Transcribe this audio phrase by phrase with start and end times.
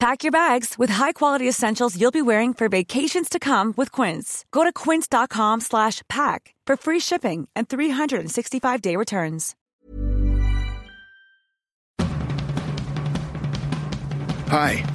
[0.00, 4.44] Pack your bags with high-quality essentials you'll be wearing for vacations to come with Quince.
[4.52, 9.56] Go to quince.com slash pack for free shipping and 365-day returns.
[14.46, 14.86] Hi,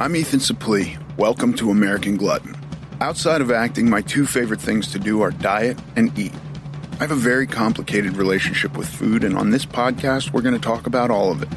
[0.00, 1.00] I'm Ethan Suplee.
[1.16, 2.56] Welcome to American Glutton.
[3.00, 6.34] Outside of acting, my two favorite things to do are diet and eat.
[6.94, 10.60] I have a very complicated relationship with food, and on this podcast, we're going to
[10.60, 11.48] talk about all of it.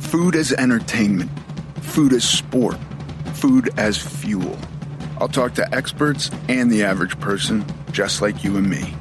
[0.00, 1.30] Food as entertainment,
[1.84, 2.76] food as sport,
[3.34, 4.58] food as fuel.
[5.20, 8.94] I'll talk to experts and the average person, just like you and me.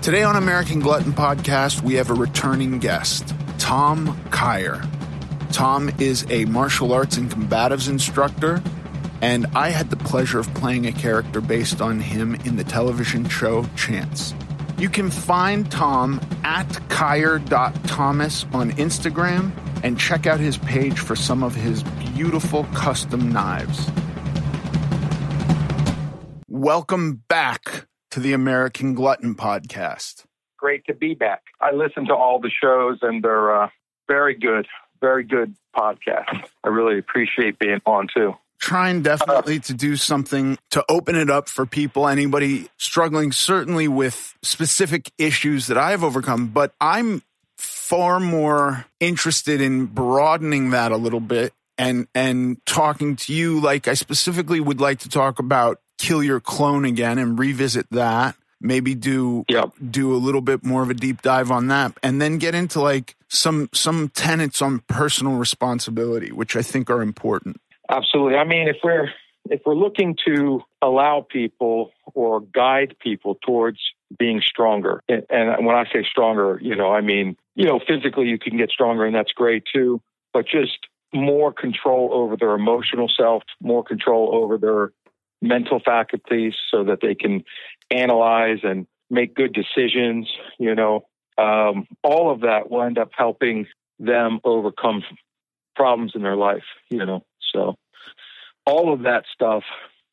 [0.00, 4.82] Today on American Glutton Podcast, we have a returning guest, Tom Kyer.
[5.52, 8.62] Tom is a martial arts and combatives instructor,
[9.20, 13.28] and I had the pleasure of playing a character based on him in the television
[13.28, 14.34] show Chance.
[14.78, 19.52] You can find Tom at Kyer.Thomas on Instagram
[19.82, 21.82] and check out his page for some of his
[22.14, 23.90] beautiful custom knives.
[26.48, 30.24] Welcome back to the American Glutton Podcast.
[30.58, 31.42] great to be back.
[31.60, 33.68] I listen to all the shows, and they're uh,
[34.08, 34.66] very good,
[35.00, 36.44] very good podcast.
[36.64, 38.34] I really appreciate being on too.
[38.58, 44.36] Trying definitely to do something to open it up for people, anybody struggling, certainly with
[44.42, 47.22] specific issues that I've overcome, but I'm
[47.90, 53.88] far more interested in broadening that a little bit and and talking to you like
[53.88, 58.94] I specifically would like to talk about kill your clone again and revisit that maybe
[58.94, 59.72] do Yep.
[59.90, 62.80] do a little bit more of a deep dive on that and then get into
[62.80, 68.36] like some some tenets on personal responsibility which I think are important Absolutely.
[68.36, 69.08] I mean, if we're
[69.48, 73.80] if we're looking to allow people or guide people towards
[74.16, 78.26] being stronger, and, and when I say stronger, you know, I mean, you know, physically
[78.26, 80.00] you can get stronger, and that's great too.
[80.32, 80.78] But just
[81.12, 84.92] more control over their emotional self, more control over their
[85.42, 87.44] mental faculties, so that they can
[87.90, 90.26] analyze and make good decisions.
[90.58, 91.04] You know,
[91.36, 93.66] um, all of that will end up helping
[93.98, 95.02] them overcome
[95.76, 96.64] problems in their life.
[96.88, 97.74] You know, so
[98.64, 99.64] all of that stuff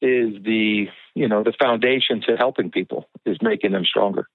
[0.02, 4.28] is the you know the foundation to helping people is making them stronger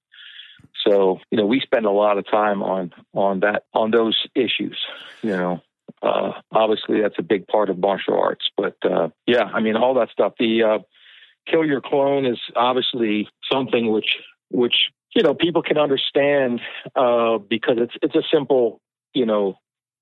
[0.85, 4.79] so you know we spend a lot of time on on that on those issues
[5.21, 5.61] you know.
[6.01, 9.93] Uh obviously that's a big part of martial arts but uh yeah i mean all
[9.95, 10.33] that stuff.
[10.39, 10.79] The uh
[11.49, 14.17] kill your clone is obviously something which
[14.49, 16.61] which you know people can understand
[16.95, 18.81] uh because it's it's a simple
[19.13, 19.55] you know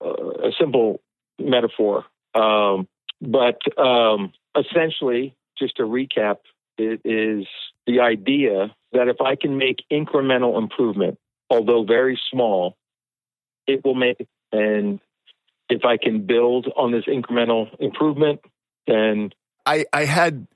[0.04, 1.02] uh, a simple
[1.40, 2.06] metaphor.
[2.34, 2.88] Um
[3.22, 6.38] but um, essentially, just to recap,
[6.78, 7.46] it is
[7.88, 11.18] the idea that if I can make incremental improvement,
[11.50, 12.76] although very small,
[13.68, 15.00] it will make, and
[15.70, 18.42] if I can build on this incremental improvement,
[18.88, 19.32] then
[19.66, 20.48] I, I had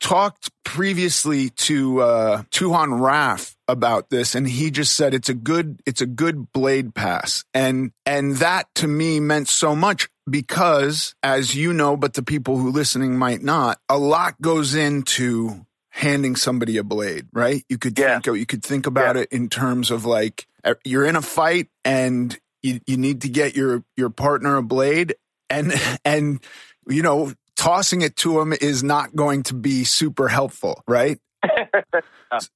[0.00, 5.80] talked previously to uh, Tuhon Raff about this, and he just said it's a good
[5.86, 11.54] it's a good blade pass, and and that to me meant so much because, as
[11.54, 15.65] you know, but the people who listening might not, a lot goes into
[15.96, 17.64] handing somebody a blade, right?
[17.70, 18.20] You could Yeah.
[18.20, 19.22] think you could think about Yeah.
[19.22, 20.46] it in terms of like
[20.84, 25.14] you're in a fight and you, you need to get your your partner a blade,
[25.48, 25.72] and
[26.04, 26.40] and
[26.86, 31.18] you know tossing it to him is not going to be super helpful, right?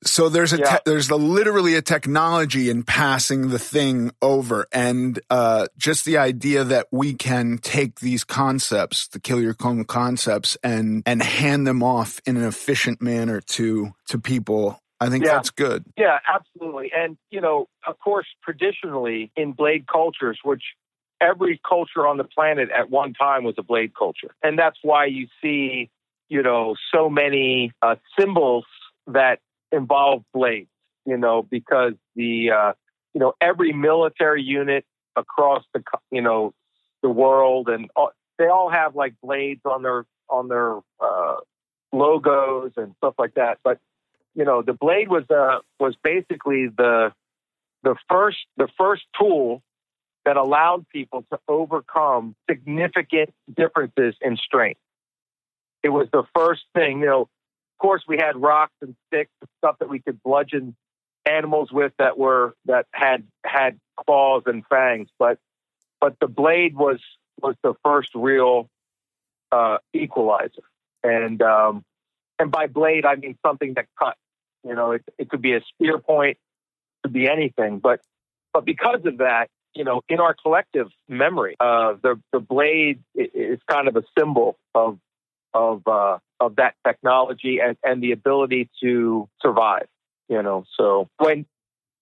[0.04, 0.76] So there's a Yeah.
[0.76, 6.18] te- there's a, literally a technology in passing the thing over, and uh, just the
[6.18, 11.66] idea that we can take these concepts, the kill your clone concepts, and and hand
[11.66, 14.80] them off in an efficient manner to to people.
[15.00, 15.34] I think Yeah.
[15.34, 15.84] that's good.
[15.96, 16.92] Yeah, absolutely.
[16.94, 20.62] And, you know, of course, traditionally in blade cultures, which
[21.22, 24.34] every culture on the planet at one time was a blade culture.
[24.42, 25.88] And that's why you see,
[26.28, 28.64] you know, so many uh, symbols
[29.10, 29.40] that
[29.72, 30.70] involve blades,
[31.06, 32.72] you know, because the, uh,
[33.14, 34.84] you know, every military unit
[35.16, 36.52] across the, you know,
[37.02, 41.36] the world and all, they all have like blades on their, on their, uh,
[41.92, 43.58] logos and stuff like that.
[43.62, 43.78] But
[44.34, 47.12] you know, the blade was uh, was basically the
[47.82, 49.62] the first the first tool
[50.24, 54.80] that allowed people to overcome significant differences in strength.
[55.82, 57.28] It was the first thing, you know.
[57.80, 60.76] Course, we had rocks and sticks and stuff that we could bludgeon
[61.24, 65.38] animals with that were that had had claws and fangs, but
[66.00, 67.00] but the blade was
[67.40, 68.68] was the first real
[69.50, 70.62] uh, equalizer,
[71.02, 71.82] and um,
[72.38, 74.16] and by blade I mean something that cut.
[74.62, 78.00] You know, it, it could be a spear point, it could be anything, but
[78.52, 83.58] but because of that, you know, in our collective memory, uh, the the blade is
[83.70, 84.98] kind of a symbol of
[85.54, 89.86] of uh, of that technology and, and the ability to survive.
[90.28, 91.46] You know, so when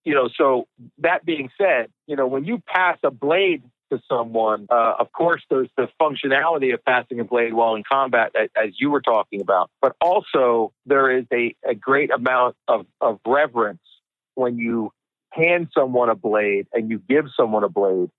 [0.05, 0.67] you know, so
[0.99, 5.43] that being said, you know, when you pass a blade to someone, uh, of course,
[5.51, 9.71] there's the functionality of passing a blade while in combat, as you were talking about,
[9.81, 13.83] but also there is a, a great amount of, of reverence
[14.35, 14.93] when you
[15.31, 18.11] hand someone a blade and you give someone a blade.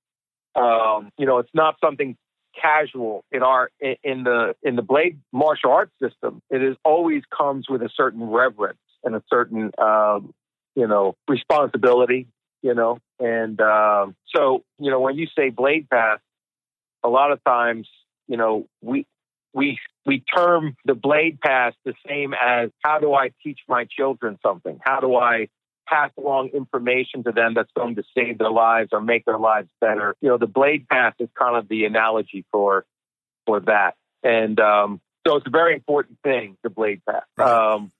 [0.56, 2.18] Um, you know, it's not something
[2.60, 6.42] casual in our in, the in the blade martial arts system.
[6.50, 10.34] It is always comes with a certain reverence and a certain um,
[10.76, 12.28] you know responsibility
[12.62, 16.20] you know and um, so you know when you say blade pass
[17.04, 17.88] a lot of times
[18.28, 19.06] you know we
[19.54, 24.38] we we term the blade pass the same as how do i teach my children
[24.44, 25.48] something how do i
[25.90, 29.70] pass along information to them that's going to save their lives or make their lives
[29.82, 32.86] better you know the blade pass is kind of the analogy for
[33.46, 37.92] for that and um, so it's a very important thing the blade pass um,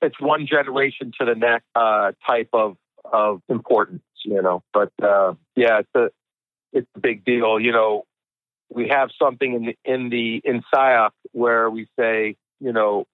[0.00, 4.62] it's one generation to the next uh, type of of importance, you know.
[4.72, 6.10] But uh, yeah, it's a
[6.72, 7.58] it's a big deal.
[7.58, 8.04] You know,
[8.70, 13.06] we have something in the in the in PSYOP where we say, you know,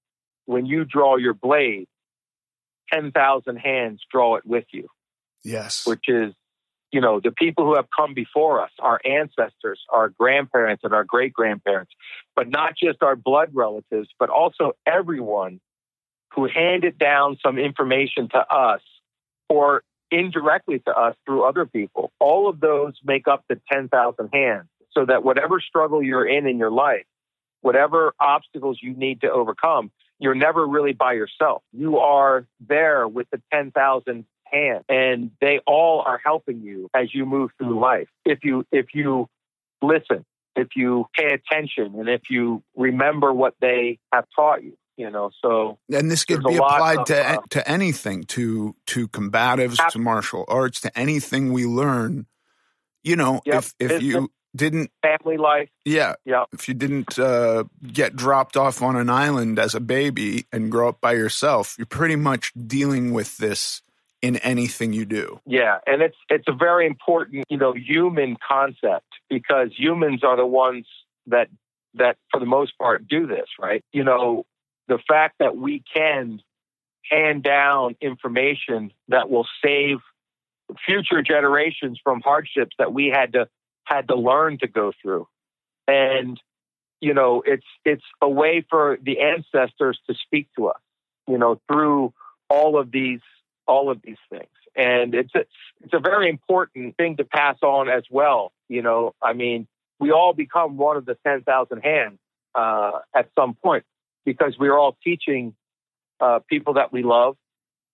[0.46, 1.86] when you draw your blade,
[2.92, 4.88] ten thousand hands draw it with you,
[5.42, 5.86] Yes.
[5.86, 6.34] which is
[6.92, 11.04] you know the people who have come before us, our ancestors, our grandparents, and our
[11.04, 11.92] great grandparents,
[12.36, 15.60] but not just our blood relatives, but also everyone
[16.34, 18.80] who handed down some information to us
[19.48, 22.12] or indirectly to us through other people.
[22.18, 26.58] All of those make up the 10,000 hands so that whatever struggle you're in in
[26.58, 27.04] your life,
[27.60, 31.62] whatever obstacles you need to overcome, you're never really by yourself.
[31.72, 37.26] You are there with the 10,000 hands and they all are helping you as you
[37.26, 38.08] move through life.
[38.24, 39.28] If you if you
[39.82, 40.24] listen,
[40.56, 45.30] if you pay attention and if you remember what they have taught you, you know.
[45.42, 49.98] So and this could be applied of, to uh, to anything, to to combatives, to
[49.98, 52.26] martial arts, to anything we learn.
[53.02, 53.58] You know, Yep.
[53.58, 56.44] if if you didn't, family life, yeah, yeah.
[56.52, 60.88] if you didn't uh, get dropped off on an island as a baby and grow
[60.88, 63.82] up by yourself, you're pretty much dealing with this
[64.22, 65.40] in anything you do.
[65.44, 70.46] Yeah, and it's it's a very important, you know, human concept because humans are the
[70.46, 70.86] ones
[71.26, 71.48] that
[71.94, 73.84] that for the most part do this, right?
[73.92, 74.46] You know,
[74.88, 76.40] the fact that we can
[77.10, 79.98] hand down information that will save
[80.86, 83.46] future generations from hardships that we had to
[83.84, 85.28] had to learn to go through.
[85.86, 86.40] And
[87.00, 90.80] you know, it's it's a way for the ancestors to speak to us,
[91.28, 92.14] you know, through
[92.48, 93.20] all of these
[93.66, 94.48] all of these things.
[94.76, 95.40] And it's a,
[95.82, 98.52] it's a very important thing to pass on as well.
[98.68, 99.66] You know, I mean,
[100.00, 102.18] we all become one of the 10,000 hands
[102.54, 103.84] uh, at some point
[104.24, 105.54] because we're all teaching
[106.20, 107.36] uh, people that we love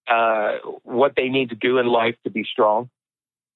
[0.09, 2.89] uh, what they need to do in life to be strong.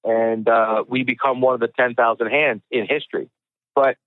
[0.05, 3.29] And uh, we become one of the 10,000 hands in history.
[3.73, 3.97] But,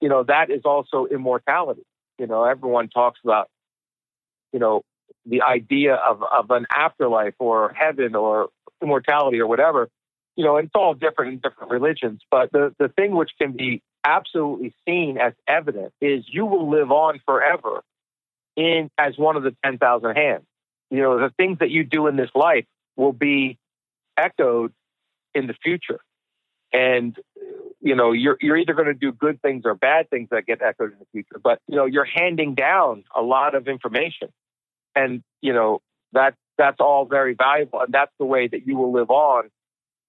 [0.00, 1.82] you know, that is also immortality.
[2.18, 3.48] You know, everyone talks about,
[4.52, 4.82] you know,
[5.24, 8.50] the idea of, of an afterlife or heaven or
[8.82, 9.88] immortality or whatever,
[10.36, 12.20] you know, it's all different in different religions.
[12.30, 16.92] But the, the thing which can be absolutely seen as evident is you will live
[16.92, 17.82] on forever
[18.56, 20.44] in as one of the 10,000 hands.
[20.90, 23.58] you know, the things that you do in this life will be
[24.16, 24.72] echoed
[25.36, 26.00] in the future.
[26.72, 27.16] And
[27.80, 30.60] you know, you're you're either going to do good things or bad things that get
[30.62, 31.40] echoed in the future.
[31.42, 34.28] But you know, you're handing down a lot of information,
[34.96, 35.80] and you know
[36.12, 39.50] that that's all very valuable, and that's the way that you will live on.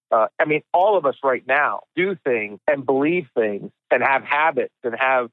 [0.10, 4.24] Uh, I mean, all of us right now do things and believe things and have
[4.24, 5.30] habits and have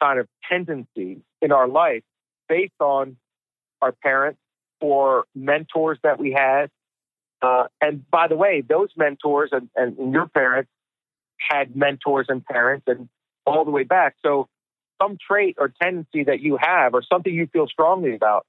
[0.00, 2.04] kind of tendencies in our life
[2.48, 3.16] based on
[3.82, 4.38] our parents
[4.80, 6.70] or mentors that we had.
[7.42, 10.70] Uh, and by the way, those mentors and, and your parents
[11.38, 13.08] had mentors and parents and
[13.46, 14.16] all the way back.
[14.24, 14.48] So
[15.00, 18.46] some trait or tendency that you have or something you feel strongly about,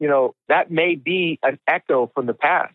[0.00, 2.74] you know, that may be an echo from the past,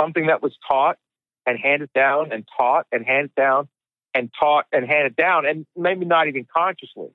[0.00, 0.96] something that was taught
[1.44, 3.68] and handed down and taught and handed down
[4.14, 7.08] and taught and handed down, and maybe not even consciously,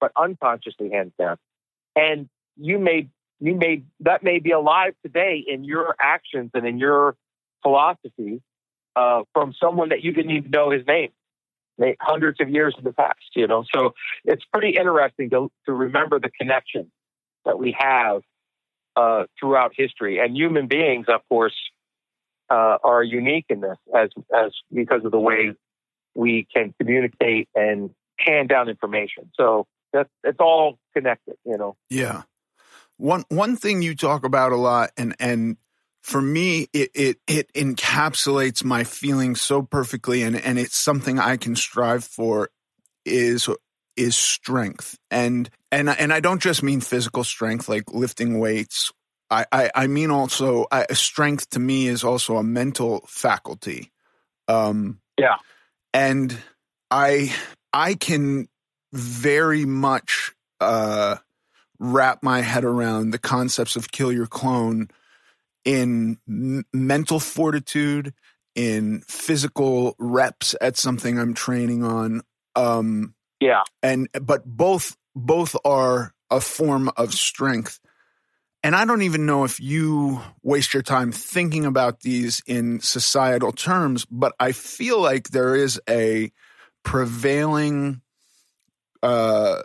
[0.00, 1.36] but unconsciously handed down.
[1.94, 3.08] And you may
[3.40, 7.16] you may that may be alive today in your actions and in your
[7.62, 8.42] philosophy
[8.96, 11.10] uh, from someone that you didn't even know his name
[12.00, 13.64] hundreds of years in the past you know?
[13.72, 16.90] So it's pretty interesting to, to remember the connection
[17.44, 18.22] that we have
[18.96, 20.18] uh, throughout history.
[20.18, 21.54] And human beings of course
[22.50, 25.52] uh, are unique in this as as because of the way
[26.14, 29.30] we can communicate and hand down information.
[29.36, 31.76] So that's it's all connected you know?
[31.88, 32.22] Yeah
[32.98, 35.56] one one thing you talk about a lot, and and
[36.02, 41.36] for me, it it it encapsulates my feelings so perfectly, and and it's something I
[41.36, 42.50] can strive for.
[43.04, 43.48] Is
[43.96, 48.92] is strength, and and and I don't just mean physical strength, like lifting weights.
[49.30, 53.92] I I, I mean also I, strength to me is also a mental faculty.
[54.46, 55.36] Um, yeah,
[55.94, 56.36] and
[56.90, 57.34] I
[57.72, 58.48] I can
[58.92, 61.16] very much uh
[61.78, 64.88] wrap my head around the concepts of kill your clone
[65.64, 68.14] in m- mental fortitude,
[68.54, 72.22] in physical reps at something I'm training on.
[72.56, 77.80] Um, yeah, and but both both are a form of strength.
[78.64, 83.52] And I don't even know if you waste your time thinking about these in societal
[83.52, 86.32] terms, but I feel like there is a
[86.82, 88.02] prevailing
[89.02, 89.62] uh,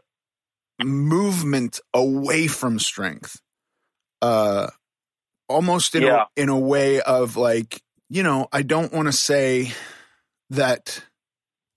[0.83, 3.41] movement away from strength.
[4.21, 4.67] Uh
[5.49, 6.25] almost in yeah.
[6.37, 9.71] a, in a way of like, you know, I don't want to say
[10.49, 11.03] that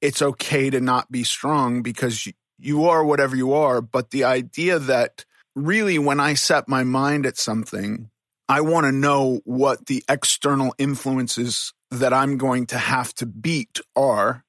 [0.00, 4.24] it's okay to not be strong because you, you are whatever you are, but the
[4.24, 8.10] idea that really when I set my mind at something,
[8.48, 13.80] I want to know what the external influences that I'm going to have to beat
[13.94, 14.44] are,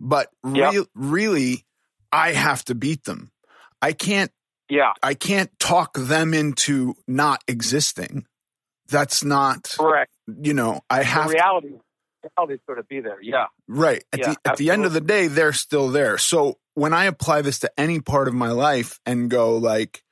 [0.00, 0.72] but yep.
[0.72, 1.64] re- really
[2.10, 3.30] I have to beat them.
[3.82, 4.30] I can't
[4.70, 4.92] yeah.
[5.02, 8.26] I can't talk them into not existing.
[8.88, 10.12] That's not correct.
[10.26, 11.74] You know, I have the reality.
[12.36, 13.18] Reality sort of be there.
[13.20, 13.46] Yeah.
[13.66, 14.04] Right.
[14.12, 16.18] At yeah, the at the end of the day, they're still there.
[16.18, 20.02] So when I apply this to any part of my life and go like,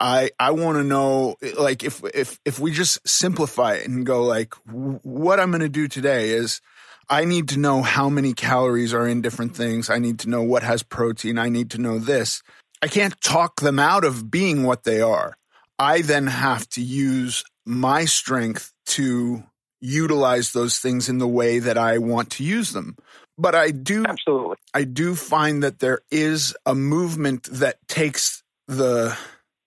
[0.00, 4.24] I I want to know like if if if we just simplify it and go
[4.24, 6.60] like, what I'm going to do today is.
[7.08, 9.88] I need to know how many calories are in different things.
[9.88, 11.38] I need to know what has protein.
[11.38, 12.42] I need to know this.
[12.82, 15.36] I can't talk them out of being what they are.
[15.78, 19.44] I then have to use my strength to
[19.80, 22.96] utilize those things in the way that I want to use them.
[23.38, 24.56] But I do Absolutely.
[24.72, 29.16] I do find that there is a movement that takes the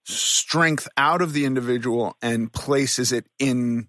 [0.05, 3.87] strength out of the individual and places it in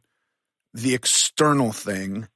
[0.74, 2.28] the external thing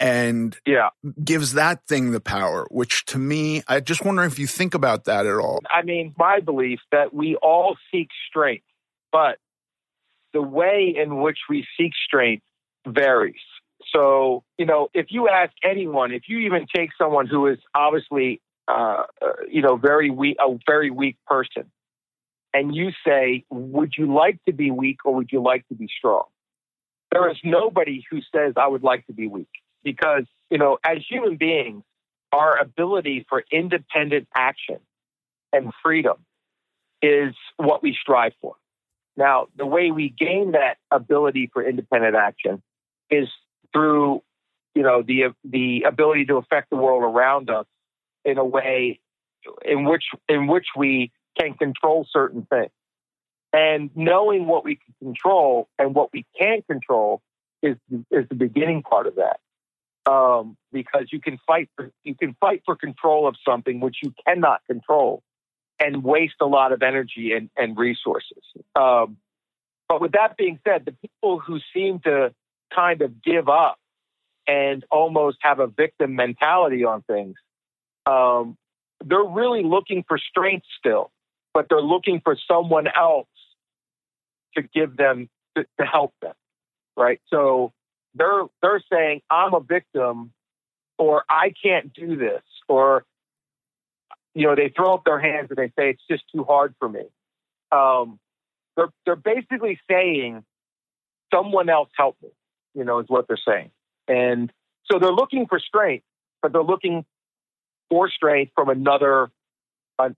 [0.00, 0.88] and yeah.
[1.22, 5.04] gives that thing the power, which to me, I just wonder if you think about
[5.04, 5.60] that at all.
[5.70, 8.64] I mean, my belief that we all seek strength,
[9.12, 9.38] but
[10.32, 12.42] the way in which we seek strength
[12.86, 13.34] varies.
[13.94, 18.40] So, you know, if you ask anyone, if you even take someone who is obviously,
[18.66, 21.70] uh, uh you know, very weak, a very weak person,
[22.52, 25.88] and you say, would you like to be weak or would you like to be
[25.98, 26.24] strong?
[27.12, 29.48] There is nobody who says, I would like to be weak
[29.84, 31.84] because, you know, as human beings,
[32.32, 34.78] our ability for independent action
[35.52, 36.16] and freedom
[37.00, 38.56] is what we strive for.
[39.16, 42.62] Now, the way we gain that ability for independent action
[43.10, 43.28] is
[43.72, 44.22] through,
[44.74, 47.66] you know, the the ability to affect the world around us
[48.24, 48.98] in a way
[49.64, 52.72] in which in which we can control certain things.
[53.52, 57.22] And knowing what we can control and what we can't control
[57.62, 57.76] is
[58.10, 59.38] is the beginning part of that
[60.06, 64.12] um, because you can fight for you can fight for control of something which you
[64.26, 65.22] cannot control
[65.80, 68.42] and waste a lot of energy and, and resources.
[68.76, 69.16] Um,
[69.88, 72.32] But with that being said, the people who seem to
[72.74, 73.78] kind of give up
[74.46, 77.36] and almost have a victim mentality on things,
[78.06, 78.56] um,
[79.04, 81.10] they're really looking for strength still,
[81.52, 83.28] but they're looking for someone else
[84.56, 86.34] to give them to, to help them,
[86.96, 87.20] right?
[87.28, 87.72] So
[88.14, 90.32] they're they're saying I'm a victim,
[90.98, 93.04] or I can't do this, or
[94.34, 96.88] you know they throw up their hands and they say it's just too hard for
[96.88, 97.02] me.
[97.72, 98.18] Um,
[98.76, 100.44] they're they're basically saying
[101.32, 102.30] someone else help me.
[102.74, 103.70] You know, is what they're saying,
[104.08, 104.52] and
[104.90, 106.04] so they're looking for strength,
[106.42, 107.04] but they're looking
[107.88, 109.30] for strength from another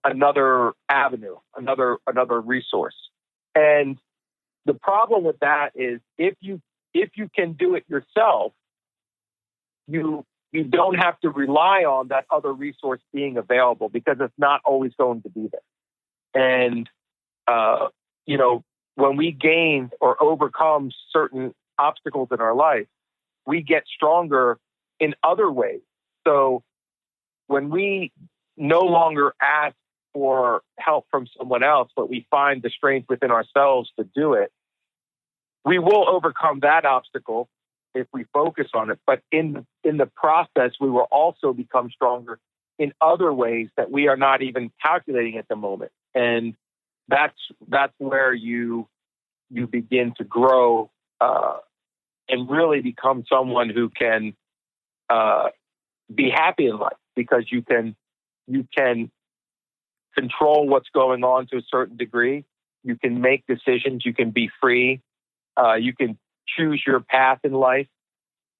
[0.04, 2.96] another avenue, another another resource.
[3.54, 3.98] And
[4.64, 6.60] the problem with that is if you
[7.02, 8.52] if you can do it yourself,
[9.86, 14.60] you you don't have to rely on that other resource being available because it's not
[14.64, 16.62] always going to be there.
[16.64, 16.88] And
[17.46, 17.88] uh,
[18.26, 22.86] you know, when we gain or overcome certain obstacles in our life,
[23.46, 24.58] we get stronger
[24.98, 25.82] in other ways.
[26.26, 26.62] So
[27.46, 28.12] when we
[28.56, 29.76] no longer ask
[30.12, 34.50] for help from someone else, but we find the strength within ourselves to do it,
[35.66, 37.48] we will overcome that obstacle
[37.94, 39.00] if we focus on it.
[39.06, 42.38] But in in the process, we will also become stronger
[42.78, 45.90] in other ways that we are not even calculating at the moment.
[46.14, 46.54] And
[47.08, 48.88] that's that's where you
[49.50, 51.56] you begin to grow uh,
[52.28, 54.34] and really become someone who can
[55.10, 55.48] uh,
[56.14, 57.96] be happy in life because you can
[58.46, 59.10] you can
[60.14, 62.44] control what's going on to a certain degree.
[62.84, 64.04] You can make decisions.
[64.04, 65.02] You can be free.
[65.56, 67.88] Uh, you can choose your path in life.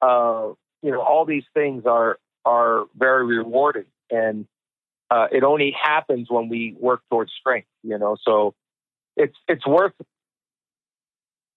[0.01, 0.51] Uh,
[0.83, 4.47] you know, all these things are are very rewarding, and
[5.11, 7.69] uh, it only happens when we work towards strength.
[7.83, 8.55] You know, so
[9.17, 9.95] it's it's worth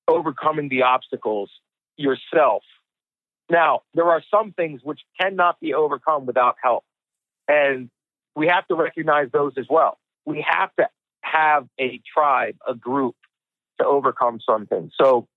[0.07, 1.51] overcoming the obstacles
[1.97, 2.63] yourself.
[3.49, 6.83] Now, there are some things which cannot be overcome without help.
[7.47, 7.89] And
[8.35, 9.97] we have to recognize those as well.
[10.25, 10.87] We have to
[11.21, 13.15] have a tribe, a group
[13.79, 14.91] to overcome something.
[14.99, 15.27] So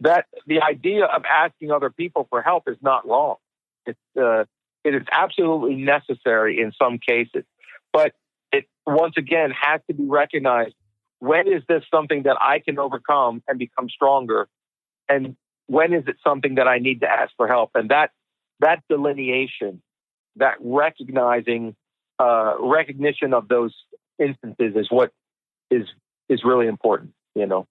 [0.00, 3.36] that the idea of asking other people for help is not wrong.
[3.86, 4.44] It's, uh,
[4.84, 7.44] it is absolutely necessary in some cases,
[7.92, 8.12] but
[8.50, 10.74] it once again has to be recognized.
[11.20, 14.48] When is this something that I can overcome and become stronger?
[15.08, 17.70] And when is it something that I need to ask for help?
[17.74, 18.10] And that
[18.58, 19.82] that delineation,
[20.36, 21.76] that recognizing
[22.18, 23.74] uh, recognition of those
[24.18, 25.12] instances is what
[25.70, 25.86] is
[26.28, 27.12] is really important.
[27.34, 27.66] You know.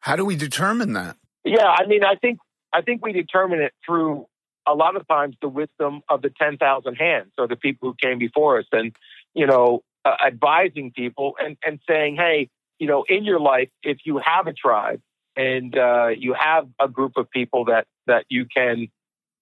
[0.00, 1.16] How do we determine that?
[1.44, 2.38] Yeah, I mean, I think
[2.72, 4.26] I think we determine it through
[4.66, 8.08] a lot of times the wisdom of the ten thousand hands, or the people who
[8.08, 8.94] came before us, and
[9.34, 12.48] you know, uh, advising people and and saying, hey,
[12.78, 15.00] you know, in your life, if you have a tribe
[15.36, 18.88] and uh, you have a group of people that that you can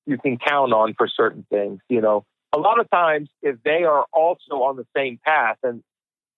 [0.07, 3.85] you can count on for certain things, you know, a lot of times if they
[3.85, 5.83] are also on the same path and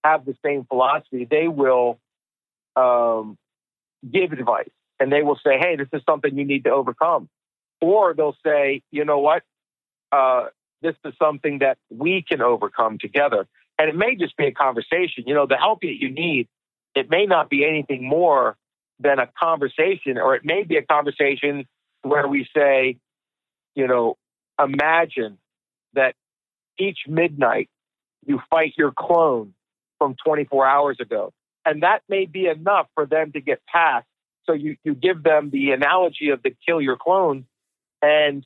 [0.04, 1.98] have the same philosophy, they will
[2.80, 3.36] um,
[4.10, 7.28] give advice and they will say, "Hey, this is something you need to overcome,"
[7.80, 9.42] or they'll say, "You know what?
[10.12, 10.46] Uh,
[10.82, 13.46] this is something that we can overcome together."
[13.78, 15.24] And it may just be a conversation.
[15.26, 16.48] You know, the help that you need,
[16.94, 18.56] it may not be anything more
[18.98, 21.66] than a conversation, or it may be a conversation
[22.02, 22.98] where we say,
[23.74, 24.16] you know,
[24.62, 25.38] imagine
[25.94, 26.14] that
[26.78, 27.68] each midnight
[28.26, 29.54] you fight your clone
[29.98, 31.32] from 24 hours ago.
[31.64, 34.06] And that may be enough for them to get past.
[34.44, 37.46] So you, you give them the analogy of the kill your clone
[38.02, 38.44] and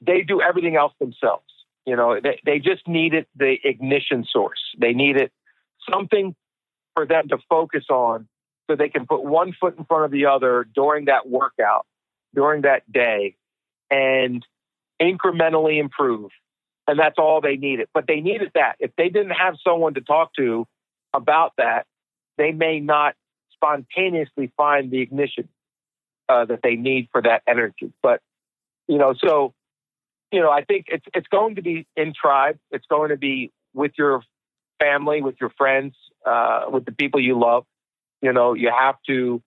[0.00, 1.44] they do everything else themselves.
[1.86, 4.60] You know, they, they just needed the ignition source.
[4.78, 5.30] They needed
[5.90, 6.34] something
[6.94, 8.28] for them to focus on
[8.68, 11.86] so they can put one foot in front of the other during that workout,
[12.34, 13.36] during that day,
[13.90, 14.44] and
[15.00, 16.30] incrementally improve.
[16.86, 17.88] And that's all they needed.
[17.92, 18.76] But they needed that.
[18.78, 20.66] If they didn't have someone to talk to
[21.12, 21.86] about that,
[22.40, 23.14] they may not
[23.52, 25.48] spontaneously find the ignition
[26.28, 27.92] uh, that they need for that energy.
[28.02, 28.20] But,
[28.88, 29.52] you know, so,
[30.32, 32.58] you know, I think it's, it's going to be in tribe.
[32.70, 34.22] It's going to be with your
[34.78, 37.64] family, with your friends, uh, with the people you love.
[38.22, 39.42] You know, you have to,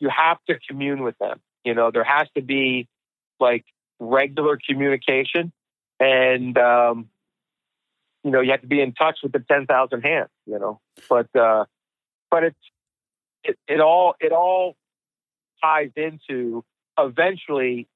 [0.00, 1.40] you have to commune with them.
[1.64, 2.88] You know, there has to be
[3.40, 3.64] like
[3.98, 5.52] regular communication,
[6.00, 7.08] and um,
[8.24, 10.30] you know you have to be in touch with the ten thousand hands.
[10.46, 11.64] You know, but uh,
[12.30, 12.58] but it's
[13.44, 14.76] it, it all it all
[15.62, 16.64] ties into
[16.98, 17.88] eventually.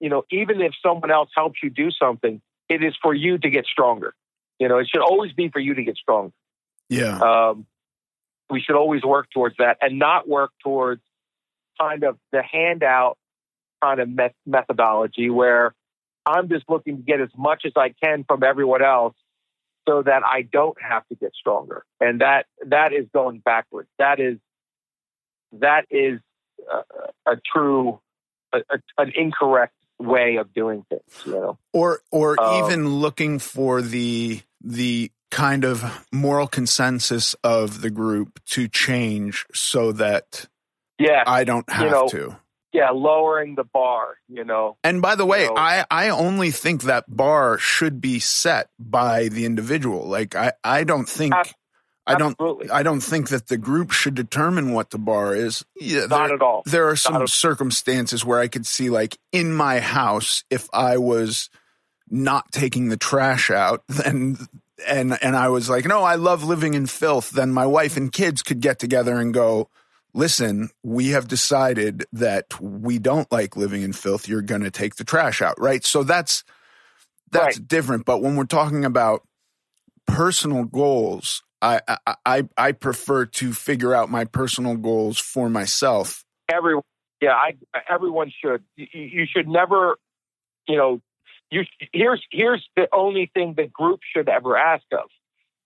[0.00, 3.50] You know, even if someone else helps you do something, it is for you to
[3.50, 4.14] get stronger.
[4.60, 6.32] You know, it should always be for you to get stronger.
[6.88, 7.18] Yeah.
[7.18, 7.66] Um,
[8.50, 11.02] we should always work towards that and not work towards
[11.80, 13.18] kind of the handout
[13.82, 15.74] kind of met- methodology where
[16.26, 19.14] I'm just looking to get as much as I can from everyone else
[19.88, 21.84] so that I don't have to get stronger.
[22.00, 23.88] And that that is going backwards.
[23.98, 24.38] That is
[25.52, 26.20] that is
[26.70, 28.00] a, a true
[28.52, 31.58] a, a, an incorrect way of doing things, you know.
[31.72, 38.40] Or or um, even looking for the the kind of moral consensus of the group
[38.46, 40.46] to change so that
[40.98, 42.36] yeah, I don't have you know, to.
[42.72, 44.76] Yeah, lowering the bar, you know.
[44.84, 48.68] And by the way, you know, I, I only think that bar should be set
[48.78, 50.06] by the individual.
[50.06, 51.34] Like I, I don't think
[52.08, 52.70] I don't absolutely.
[52.70, 55.64] I don't think that the group should determine what the bar is.
[55.76, 56.62] Yeah, not there, at all.
[56.64, 60.96] there are some Not circumstances where I could see like in my house if I
[60.96, 61.50] was
[62.10, 64.38] not taking the trash out then
[64.86, 68.12] and and I was like, "No, I love living in filth." Then my wife and
[68.12, 69.68] kids could get together and go,
[70.14, 74.28] "Listen, we have decided that we don't like living in filth.
[74.28, 75.84] You're going to take the trash out." Right?
[75.84, 76.44] So that's
[77.30, 79.22] that's different, but when we're talking about
[80.06, 86.24] personal goals, I, I I I prefer to figure out my personal goals for myself.
[86.50, 86.84] Everyone,
[87.20, 87.56] yeah, I,
[87.90, 88.62] everyone should.
[88.76, 89.98] You, you should never,
[90.66, 91.00] you know,
[91.50, 95.08] you here's here's the only thing the group should ever ask of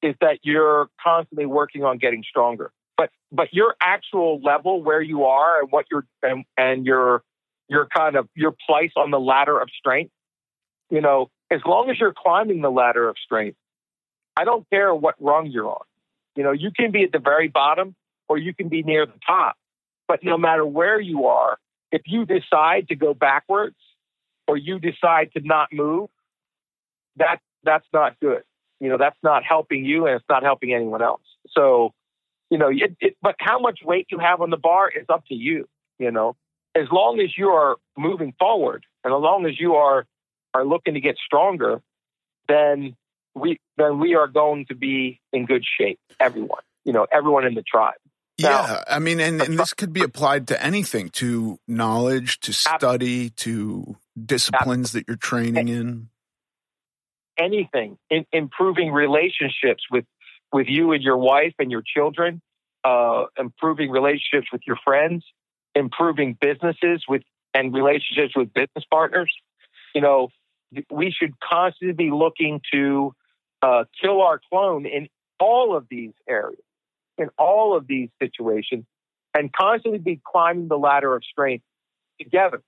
[0.03, 2.73] is that you're constantly working on getting stronger.
[2.97, 7.23] But but your actual level where you are and what you're and, and your
[7.69, 10.13] your kind of your place on the ladder of strength,
[10.91, 13.57] you know, as long as you're climbing the ladder of strength,
[14.37, 15.85] I don't care what rung you're on.
[16.37, 17.95] You know, you can be at the very bottom
[18.29, 19.57] or you can be near the top.
[20.09, 21.59] But no matter where you are,
[21.91, 23.77] if you decide to go backwards
[24.49, 26.09] or you decide to not move,
[27.17, 28.43] that that's not good.
[28.81, 31.23] You know, that's not helping you and it's not helping anyone else.
[31.57, 31.93] So,
[32.53, 35.25] you know, it, it, but how much weight you have on the bar is up
[35.29, 35.67] to you.
[35.99, 36.37] You know,
[36.75, 40.05] as long as you are moving forward and as long as you are
[40.53, 41.81] are looking to get stronger,
[42.49, 42.95] then
[43.35, 45.99] we then we are going to be in good shape.
[46.21, 47.95] Everyone, you know, everyone in the tribe.
[48.37, 53.31] Yeah, I mean, and, and this could be applied to anything, to knowledge, to study,
[53.31, 56.11] to disciplines that you're training in.
[57.39, 60.05] anything in, improving relationships with
[60.53, 62.41] with you and your wife and your children
[62.85, 65.25] uh, improving relationships with your friends
[65.75, 67.23] improving businesses with
[67.55, 69.33] and relationships with business partners.
[69.95, 70.29] You know
[70.91, 73.15] we should constantly be looking to
[73.61, 76.61] uh, kill our clone in all of these areas
[77.19, 78.85] in all of these situations
[79.35, 81.65] and constantly be climbing the ladder of strength
[82.19, 82.63] together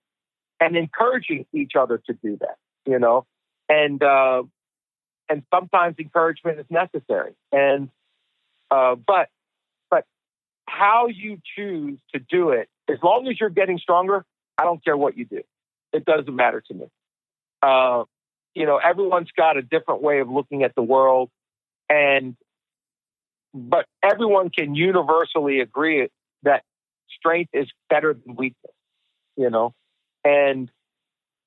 [0.61, 3.27] and encouraging each other to do that you know?
[3.69, 4.43] And uh,
[5.29, 7.33] and sometimes encouragement is necessary.
[7.53, 7.91] And
[8.71, 9.29] uh, but
[9.91, 10.05] but
[10.67, 14.25] how you choose to do it, as long as you're getting stronger,
[14.59, 15.43] I don't care what you do.
[15.93, 16.87] It doesn't matter to me.
[17.63, 18.05] Uh,
[18.55, 21.31] you know, everyone's got a different way of looking at the world,
[21.89, 22.37] and
[23.53, 26.09] but everyone can universally agree
[26.43, 26.63] that
[27.17, 28.73] strength is better than weakness.
[29.37, 29.75] You know,
[30.25, 30.71] and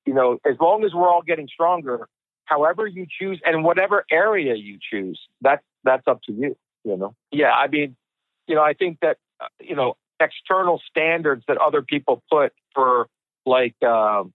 [0.06, 2.08] you know, as long as we're all getting stronger,
[2.48, 6.56] however you choose and whatever area you choose, that's that's up to you.
[6.84, 7.52] You know, yeah.
[7.52, 7.96] I mean,
[8.46, 13.08] you know, I think that uh, you know external standards that other people put for
[13.44, 14.32] like um,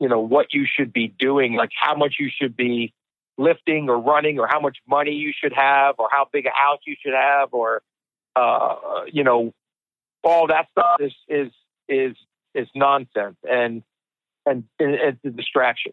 [0.00, 2.92] you know what you should be doing, like how much you should be
[3.36, 6.80] lifting or running, or how much money you should have, or how big a house
[6.86, 7.82] you should have, or
[8.36, 9.52] uh, you know,
[10.22, 11.52] all that stuff is is
[11.88, 12.16] is
[12.54, 13.82] is nonsense and
[14.46, 15.92] and it's a distraction.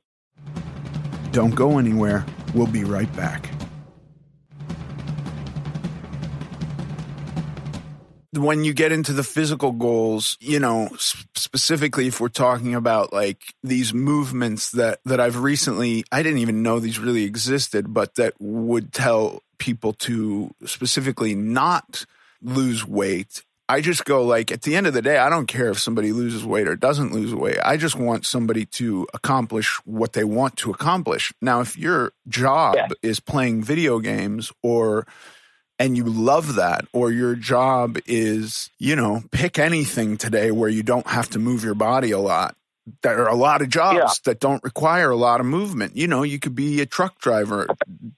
[1.32, 2.26] Don't go anywhere.
[2.54, 3.50] We'll be right back.
[8.34, 13.42] When you get into the physical goals, you know, specifically if we're talking about like
[13.64, 18.34] these movements that that I've recently I didn't even know these really existed, but that
[18.40, 22.06] would tell people to specifically not
[22.42, 25.70] lose weight I just go like at the end of the day, I don't care
[25.70, 27.58] if somebody loses weight or doesn't lose weight.
[27.64, 31.32] I just want somebody to accomplish what they want to accomplish.
[31.42, 32.88] Now, if your job Yeah.
[33.02, 35.08] is playing video games or
[35.80, 40.84] and you love that or your job is, you know, pick anything today where you
[40.84, 42.56] don't have to move your body a lot.
[43.04, 44.10] There are a lot of jobs Yeah.
[44.26, 45.96] that don't require a lot of movement.
[45.96, 47.68] You know, you could be a truck driver.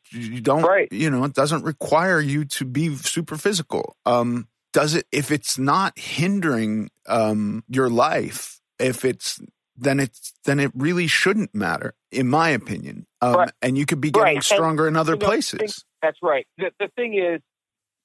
[0.09, 0.91] You don't, Right.
[0.91, 3.95] you know, it doesn't require you to be super physical.
[4.05, 9.39] Um, does it if it's not hindering um, your life if it's
[9.75, 13.51] then it's then it really shouldn't matter in my opinion um, Right.
[13.61, 14.35] and you could be getting Right.
[14.35, 16.45] And, stronger in other you know, places That's right.
[16.57, 17.41] The, the thing is,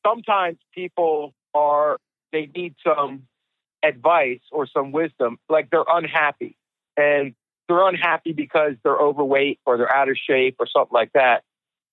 [0.07, 1.99] sometimes people are
[2.33, 3.25] they need some
[3.85, 6.57] advice or some wisdom, like they're unhappy
[6.97, 7.35] and
[7.69, 11.43] they're unhappy because they're overweight or they're out of shape or something like that.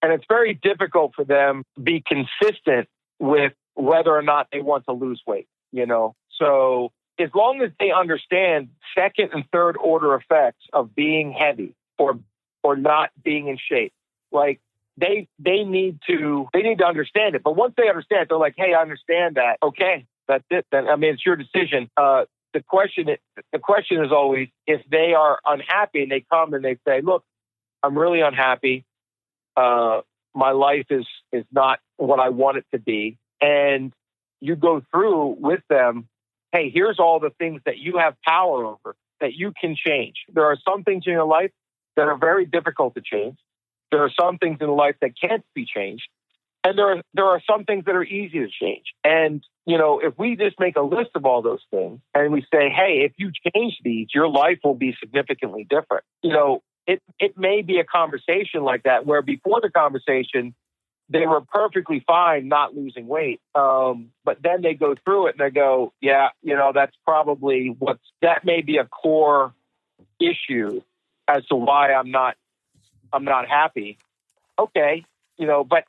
[0.02, 2.88] And it's very difficult for them to be consistent
[3.20, 6.16] with whether or not they want to lose weight, you know?
[6.40, 12.20] So as long as they understand second and third order effects of being heavy or
[12.64, 13.94] or not being in shape,
[14.32, 14.60] like
[14.98, 17.44] they they need to they need to understand it.
[17.44, 19.58] But once they understand it, they're like, hey, I understand that.
[19.62, 20.66] Okay, that's it.
[20.72, 21.90] Then I mean, it's your decision.
[21.96, 23.08] Uh, the question
[23.52, 27.24] the question is always if they are unhappy and they come and they say, look,
[27.84, 28.86] I'm really unhappy.
[29.56, 30.02] Uh,
[30.34, 33.94] my life is is not what I want it to be, and
[34.42, 36.08] you go through with them.
[36.52, 40.16] Hey, here's all the things that you have power over that you can change.
[40.34, 41.52] There are some things in your life
[41.96, 43.38] that are very difficult to change.
[43.92, 46.08] There are some things in life that can't be changed.
[46.64, 48.86] And there are, there are some things that are easy to change.
[49.04, 52.42] And, you know, if we just make a list of all those things and we
[52.52, 56.04] say, hey, if you change these, your life will be significantly different.
[56.24, 60.56] You know, it, it may be a conversation like that where before the conversation,
[61.10, 63.40] they were perfectly fine not losing weight.
[63.54, 67.76] Um, but then they go through it and they go, yeah, you know, that's probably
[67.78, 69.54] what's, that may be a core
[70.20, 70.82] issue
[71.28, 72.36] as to why I'm not
[73.14, 73.98] I'm not happy.
[74.60, 75.06] Okay,
[75.38, 75.86] you know, but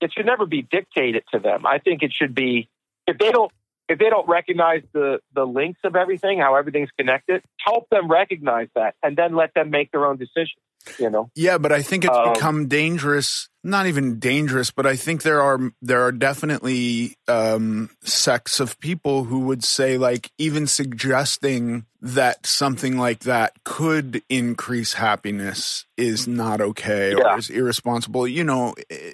[0.00, 1.66] it should never be dictated to them.
[1.66, 2.68] I think it should be
[3.06, 3.52] if they don't
[3.88, 8.68] if they don't recognize the the links of everything, how everything's connected, help them recognize
[8.74, 10.58] that, and then let them make their own decision.
[10.98, 11.30] You know.
[11.34, 13.48] Yeah, but I think it's um, become dangerous.
[13.62, 19.24] Not even dangerous, but I think there are there are definitely um, sects of people
[19.24, 26.60] who would say like even suggesting that something like that could increase happiness is not
[26.60, 27.34] okay yeah.
[27.34, 28.28] or is irresponsible.
[28.28, 29.12] You know, eh,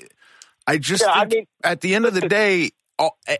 [0.67, 2.71] I just yeah, I mean, at the end of the day,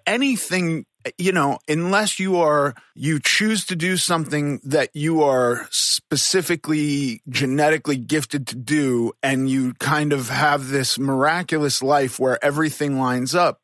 [0.07, 0.87] anything
[1.19, 7.97] you know, unless you are, you choose to do something that you are specifically genetically
[7.97, 13.61] gifted to do, and you kind of have this miraculous life where everything lines up,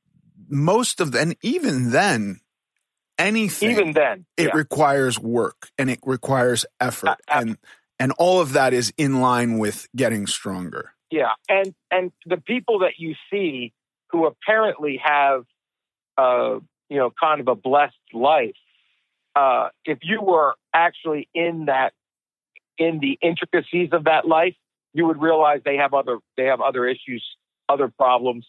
[0.48, 2.40] most of them, even then,
[3.18, 4.57] anything, even then, it yeah.
[4.57, 7.09] requires work and it requires effort.
[7.09, 7.59] Uh, and,
[7.98, 10.94] and all of that is in line with getting stronger.
[11.11, 11.33] Yeah.
[11.48, 13.72] And, and the people that you see
[14.11, 15.44] who apparently have,
[16.16, 18.57] uh, you know, kind of a blessed life.
[19.35, 21.92] Uh, if you were actually in that,
[22.77, 24.55] in the intricacies of that life,
[24.92, 27.24] you would realize they have other, they have other issues,
[27.68, 28.46] other problems,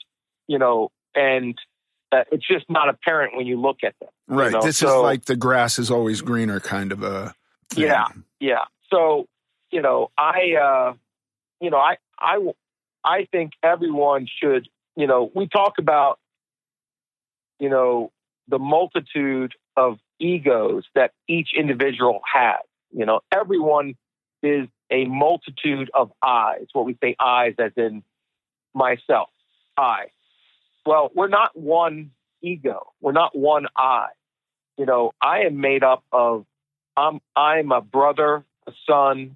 [0.48, 1.58] you know, and
[2.12, 4.10] uh, it's just not apparent when you look at them.
[4.28, 4.46] Right.
[4.46, 4.62] You know?
[4.62, 7.34] This so, is like the grass is always greener kind of a.
[7.70, 7.84] Thing.
[7.84, 8.08] Yeah.
[8.40, 8.64] Yeah.
[8.92, 9.28] So,
[9.70, 10.94] you know, I, uh,
[11.62, 12.40] you know, I, I,
[13.06, 16.18] I think everyone should, you know, we talk about,
[17.60, 18.12] you know,
[18.50, 22.62] the multitude of egos that each individual has.
[22.92, 23.96] You know, everyone
[24.42, 26.66] is a multitude of eyes.
[26.74, 28.04] What we say eyes as in
[28.74, 29.30] myself,
[29.78, 30.08] I.
[30.86, 32.94] Well, we're not one ego.
[33.02, 34.08] We're not one I.
[34.78, 36.46] You know, I am made up of
[36.98, 39.36] I'm I'm a brother, a son,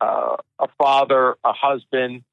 [0.00, 2.24] uh, a father, a husband.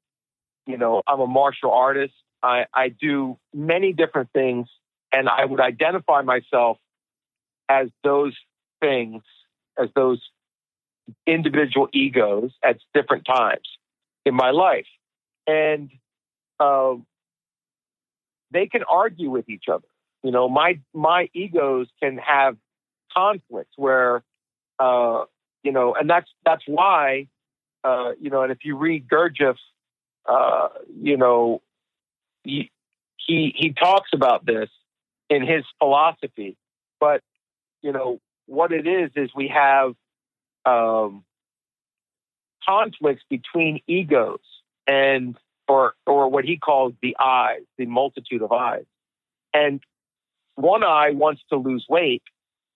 [0.66, 2.14] You know, I'm a martial artist.
[2.42, 4.68] I, I do many different things
[5.12, 6.78] and I would identify myself
[7.68, 8.36] as those
[8.80, 9.22] things,
[9.78, 10.20] as those
[11.26, 13.68] individual egos at different times
[14.24, 14.86] in my life.
[15.46, 15.90] And
[16.58, 16.94] uh,
[18.50, 19.86] they can argue with each other.
[20.22, 22.56] You know, my my egos can have
[23.16, 24.22] conflicts where,
[24.78, 25.24] uh,
[25.62, 27.28] you know, and that's that's why,
[27.84, 29.56] uh, you know, and if you read Gurdjieff,
[30.26, 30.68] uh,
[31.00, 31.62] you know,
[32.44, 32.70] he,
[33.16, 34.68] he he talks about this
[35.30, 36.56] in his philosophy.
[36.98, 37.22] But,
[37.80, 39.94] you know, what it is, is we have
[40.66, 41.24] um,
[42.68, 44.40] conflicts between egos
[44.86, 48.84] and, or, or what he calls the eyes, the multitude of eyes.
[49.54, 49.80] And
[50.56, 52.22] one eye wants to lose weight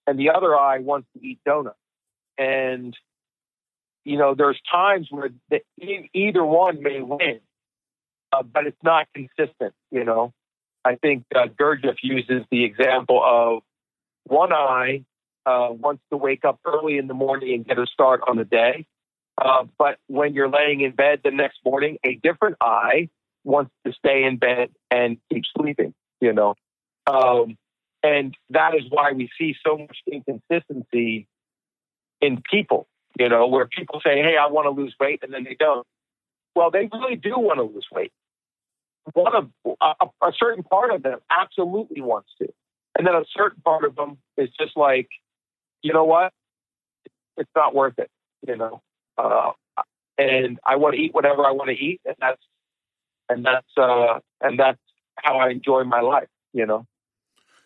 [0.07, 1.77] and the other eye wants to eat donuts.
[2.39, 2.97] And,
[4.05, 5.61] you know, there's times where the,
[6.15, 7.41] either one may win,
[8.33, 10.33] uh, but it's not consistent, you know.
[10.85, 13.63] I think uh, Gurdjieff uses the example of
[14.25, 15.05] one eye
[15.47, 18.45] uh, wants to wake up early in the morning and get a start on the
[18.45, 18.87] day.
[19.41, 23.09] Uh, but when you're laying in bed the next morning, a different eye
[23.43, 26.55] wants to stay in bed and keep sleeping, you know.
[27.07, 27.57] Um,
[28.03, 31.27] and that is why we see so much inconsistency
[32.21, 32.87] in people,
[33.19, 35.87] you know, where people say, hey, I want to lose weight, and then they don't.
[36.55, 38.13] Well, they really do want to lose weight
[39.13, 42.49] one of a, a certain part of them absolutely wants to.
[42.97, 45.09] And then a certain part of them is just like,
[45.83, 46.33] you know what?
[47.37, 48.11] It's not worth it,
[48.47, 48.81] you know.
[49.19, 49.53] Uh,
[50.17, 52.41] and I want to eat whatever I want to eat, and that's
[53.29, 54.79] and that's uh, and that's
[55.17, 56.87] how I enjoy my life, you know.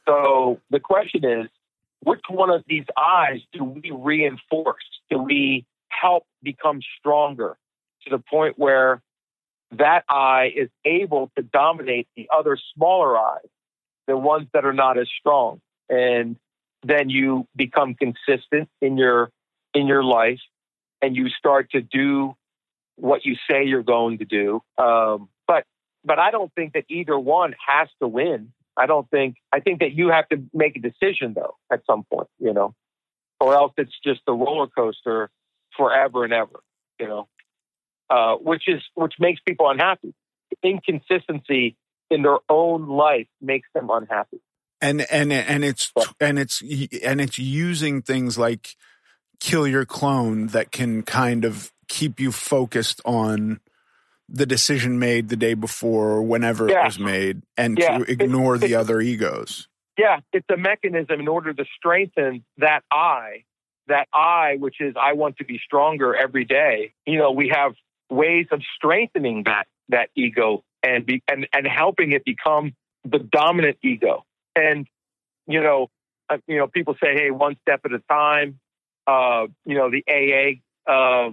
[0.07, 1.49] So the question is,
[2.03, 4.85] which one of these eyes do we reinforce?
[5.11, 7.59] Do we help become stronger
[8.05, 9.03] to the point where
[9.73, 13.49] that eye is able to dominate the other smaller eyes,
[14.07, 16.37] the ones that are not as strong, and
[16.83, 19.31] then you become consistent in your
[19.75, 20.41] in your life,
[21.03, 22.35] and you start to do
[22.97, 24.61] what you say you're going to do.
[24.79, 25.65] Um, but
[26.05, 28.53] but I don't think that either one has to win.
[28.77, 32.05] I don't think I think that you have to make a decision though at some
[32.05, 32.75] point, you know,
[33.41, 35.31] or else it's just a roller coaster
[35.77, 36.61] forever and ever,
[36.99, 37.29] you know,
[38.11, 40.15] uh, which is which makes people unhappy.
[40.63, 41.77] Inconsistency
[42.11, 44.41] in their own life makes them unhappy.
[44.81, 46.63] And and and it's and it's
[47.03, 48.77] and it's using things like
[49.41, 53.61] kill your clone that can kind of keep you focused on
[54.29, 56.83] the decision made the day before or whenever yeah.
[56.83, 57.99] it was made and yeah.
[57.99, 59.69] to ignore it's, the it's, other egos.
[59.97, 63.45] Yeah, it's a mechanism in order to strengthen that I,
[63.89, 66.93] that I, which is I want to be stronger every day.
[67.07, 67.73] You know, we have
[68.11, 73.79] ways of strengthening that that ego and be and, and helping it become the dominant
[73.83, 74.25] ego.
[74.55, 74.87] And
[75.47, 75.89] you know,
[76.29, 78.61] uh, you know, people say, "Hey, one step at a time."
[79.07, 81.31] Uh, you know, the AA uh,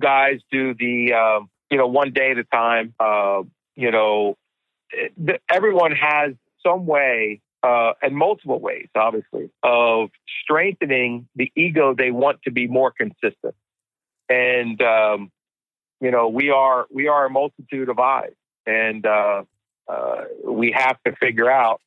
[0.00, 2.94] guys do the um, you know, one day at a time.
[2.98, 3.42] Uh,
[3.76, 4.36] you know,
[5.48, 6.32] everyone has
[6.64, 10.10] some way, uh, and multiple ways, obviously, of
[10.42, 13.54] strengthening the ego they want to be more consistent.
[14.28, 15.30] And um,
[16.00, 18.34] you know, we are we are a multitude of eyes,
[18.66, 19.42] and uh,
[19.88, 21.80] uh, we have to figure out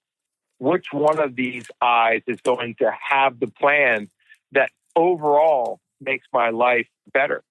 [0.59, 4.09] which one of these eyes is going to have the plan
[4.51, 7.43] that overall makes my life better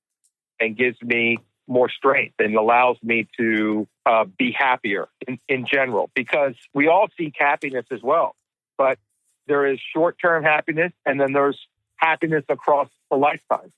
[0.61, 6.11] and gives me more strength and allows me to uh, be happier in, in general
[6.15, 8.35] because we all seek happiness as well.
[8.77, 8.99] But
[9.47, 11.59] there is short term happiness and then there's
[11.97, 13.73] happiness across a lifetime.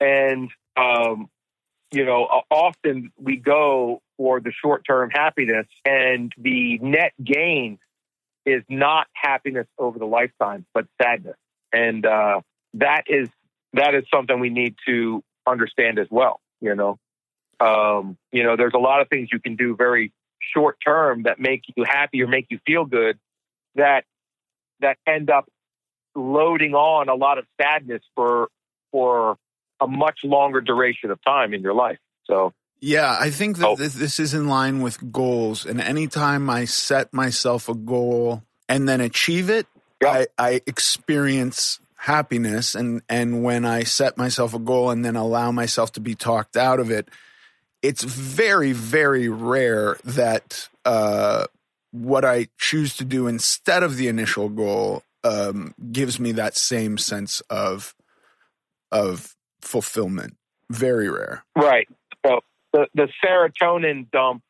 [0.00, 1.28] And, um,
[1.90, 7.78] you know, often we go for the short term happiness and the net gain
[8.44, 11.36] is not happiness over the lifetime, but sadness.
[11.72, 12.40] And uh,
[12.74, 13.28] that is
[13.74, 16.40] that is something we need to understand as well.
[16.60, 16.98] You know,
[17.60, 20.12] um, you know, there's a lot of things you can do very
[20.54, 23.18] short term that make you happy or make you feel good
[23.74, 24.04] that
[24.80, 25.48] that end up
[26.14, 28.48] loading on a lot of sadness for
[28.92, 29.36] for
[29.80, 31.98] a much longer duration of time in your life.
[32.24, 33.76] So yeah, I think that oh.
[33.76, 35.66] this, this is in line with goals.
[35.66, 39.66] And anytime I set myself a goal and then achieve it,
[40.02, 42.76] I, I experience happiness.
[42.76, 46.56] And and when I set myself a goal and then allow myself to be talked
[46.56, 47.08] out of it,
[47.82, 51.46] it's very, very rare that uh,
[51.90, 56.98] what I choose to do instead of the initial goal um, gives me that same
[56.98, 57.94] sense of
[58.90, 60.36] of fulfillment.
[60.70, 61.44] Very rare.
[61.56, 61.88] Right.
[62.24, 62.40] So
[62.72, 64.42] the the serotonin dump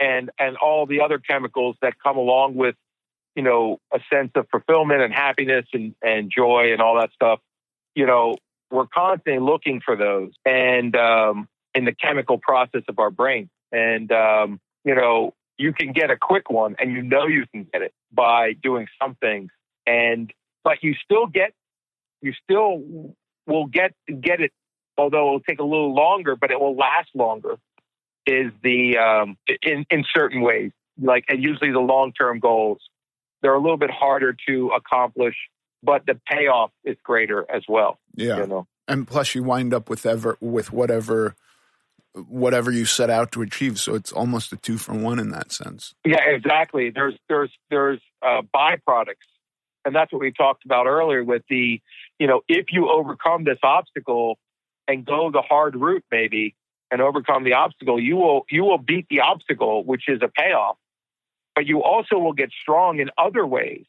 [0.00, 2.74] and and all the other chemicals that come along with
[3.36, 7.40] you know a sense of fulfillment and happiness and and joy and all that stuff.
[7.94, 8.36] You know,
[8.70, 13.48] we're constantly looking for those, and um, in the chemical process of our brain.
[13.70, 17.66] And, um, you know, you can get a quick one and you know you can
[17.72, 19.50] get it by doing some things.
[19.86, 20.32] And,
[20.64, 21.52] but you still get,
[22.20, 23.14] you still
[23.46, 24.52] will get, get it,
[24.96, 27.58] although it'll take a little longer, but it will last longer
[28.26, 32.78] is the, um, in, in certain ways, like, and usually the long-term goals,
[33.40, 35.34] they're a little bit harder to accomplish,
[35.82, 37.98] but the payoff is greater as well.
[38.14, 38.38] Yeah.
[38.38, 38.66] You know?
[38.86, 41.34] And plus you wind up with ever, with whatever,
[42.14, 43.78] whatever you set out to achieve.
[43.78, 45.94] So it's almost a two for one in that sense.
[46.04, 46.90] Yeah, exactly.
[46.90, 49.31] There's there's there's uh, byproducts,
[49.84, 51.80] and that's what we talked about earlier with the,
[52.18, 54.38] you know, if you overcome this obstacle
[54.86, 56.54] and go the hard route, maybe,
[56.90, 60.76] and overcome the obstacle, you will you will beat the obstacle, which is a payoff.
[61.54, 63.84] But you also will get strong in other ways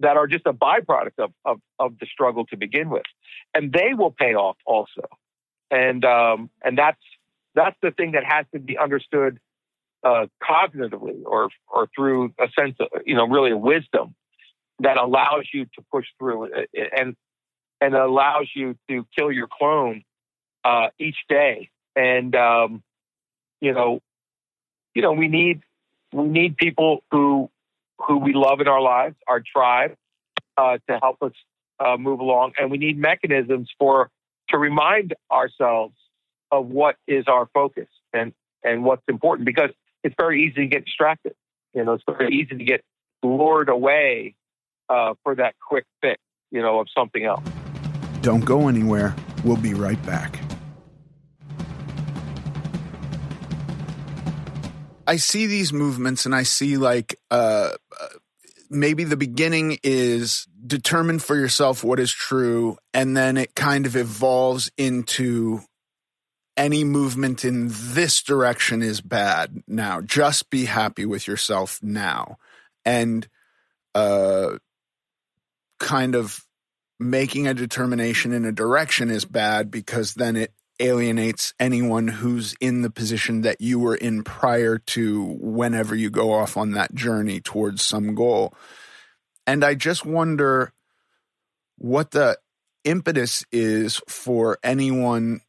[0.00, 3.04] that are just a byproduct of, of, of the struggle to begin with.
[3.54, 5.08] And they will pay off also.
[5.70, 7.00] And um, and that's
[7.54, 9.38] that's the thing that has to be understood
[10.02, 14.14] uh, cognitively or or through a sense of you know really wisdom
[14.80, 16.50] that allows you to push through
[16.96, 17.16] and
[17.80, 20.02] and allows you to kill your clone
[20.64, 22.82] uh, each day and um,
[23.60, 24.00] you know
[24.94, 25.62] you know we need
[26.12, 27.50] we need people who
[27.98, 29.94] who we love in our lives our tribe
[30.56, 31.32] uh, to help us
[31.78, 34.10] uh, move along, and we need mechanisms for
[34.48, 35.94] to remind ourselves
[36.50, 38.32] of what is our focus and
[38.64, 39.70] and what's important because
[40.02, 41.34] it's very easy to get distracted.
[41.74, 42.82] You know, it's very easy to get
[43.22, 44.34] lured away
[44.88, 46.20] uh, for that quick fix.
[46.50, 47.44] You know, of something else.
[48.20, 49.14] Don't go anywhere.
[49.44, 50.38] We'll be right back.
[55.06, 57.70] I see these movements and I see like uh,
[58.00, 58.06] uh,
[58.70, 63.96] maybe the beginning is determine for yourself what is true, and then it kind of
[63.96, 65.60] evolves into
[66.56, 70.00] any movement in this direction is bad now.
[70.00, 72.38] Just be happy with yourself now.
[72.84, 73.28] And
[73.94, 74.58] uh,
[75.78, 76.44] kind of
[76.98, 82.82] making a determination in a direction is bad because then it alienates anyone who's in
[82.82, 87.40] the position that you were in prior to whenever you go off on that journey
[87.40, 88.52] towards some goal.
[89.46, 90.72] And I just wonder
[91.78, 92.38] what the
[92.84, 95.40] impetus is for anyone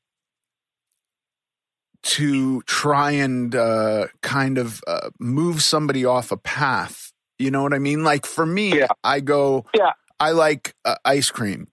[2.03, 7.11] to try and uh, kind of uh, move somebody off a path.
[7.37, 8.03] You know what I mean?
[8.03, 8.87] Like for me, yeah.
[9.03, 9.91] I go, yeah.
[10.19, 11.67] I like uh, ice cream.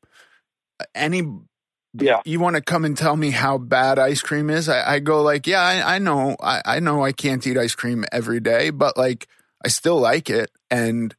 [0.95, 1.23] Any
[1.99, 4.99] yeah you want to come and tell me how bad ice cream is i, I
[4.99, 8.41] go like yeah i, I know I, I know i can't eat ice cream every
[8.41, 9.29] day but like
[9.65, 11.15] i still like it and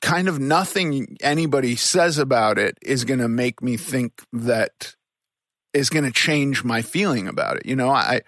[0.00, 4.94] kind of nothing anybody says about it is going to make me think that
[5.72, 8.20] is going to change my feeling about it you know i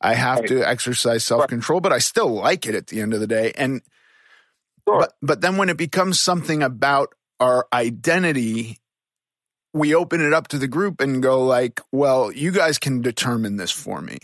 [0.00, 0.48] i have right.
[0.48, 3.82] to exercise self-control but i still like it at the end of the day and
[4.88, 5.00] sure.
[5.00, 8.78] but but then when it becomes something about our identity
[9.74, 13.56] we open it up to the group and go like, well, you guys can determine
[13.56, 14.18] this for me.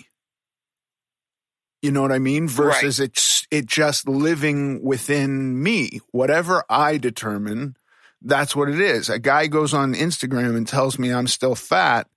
[1.80, 2.48] You know what I mean?
[2.48, 3.08] Versus right.
[3.08, 6.00] it's it just living within me.
[6.10, 7.76] Whatever I determine,
[8.20, 9.08] that's what it is.
[9.08, 12.08] A guy goes on Instagram and tells me I'm still fat.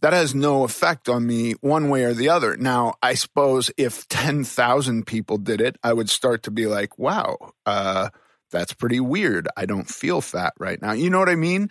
[0.00, 2.56] That has no effect on me one way or the other.
[2.56, 7.52] Now, I suppose if 10,000 people did it, I would start to be like, wow,
[7.66, 8.10] uh,
[8.50, 9.48] that's pretty weird.
[9.56, 10.92] I don't feel fat right now.
[10.92, 11.70] You know what I mean?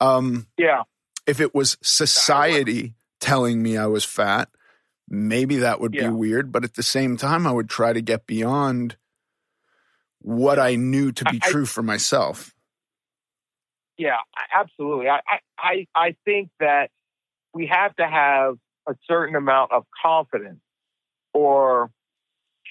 [0.00, 0.82] Um, yeah.
[1.26, 4.48] If it was society telling me I was fat,
[5.08, 6.08] maybe that would yeah.
[6.08, 6.52] be weird.
[6.52, 8.96] But at the same time, I would try to get beyond
[10.20, 12.54] what I knew to be I, true for myself.
[13.98, 14.16] Yeah,
[14.54, 15.08] absolutely.
[15.08, 15.20] I,
[15.58, 16.90] I, I think that
[17.54, 18.56] we have to have
[18.88, 20.60] a certain amount of confidence
[21.32, 21.90] or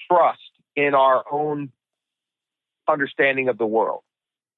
[0.08, 0.40] trust
[0.76, 1.72] in our own
[2.88, 4.02] understanding of the world.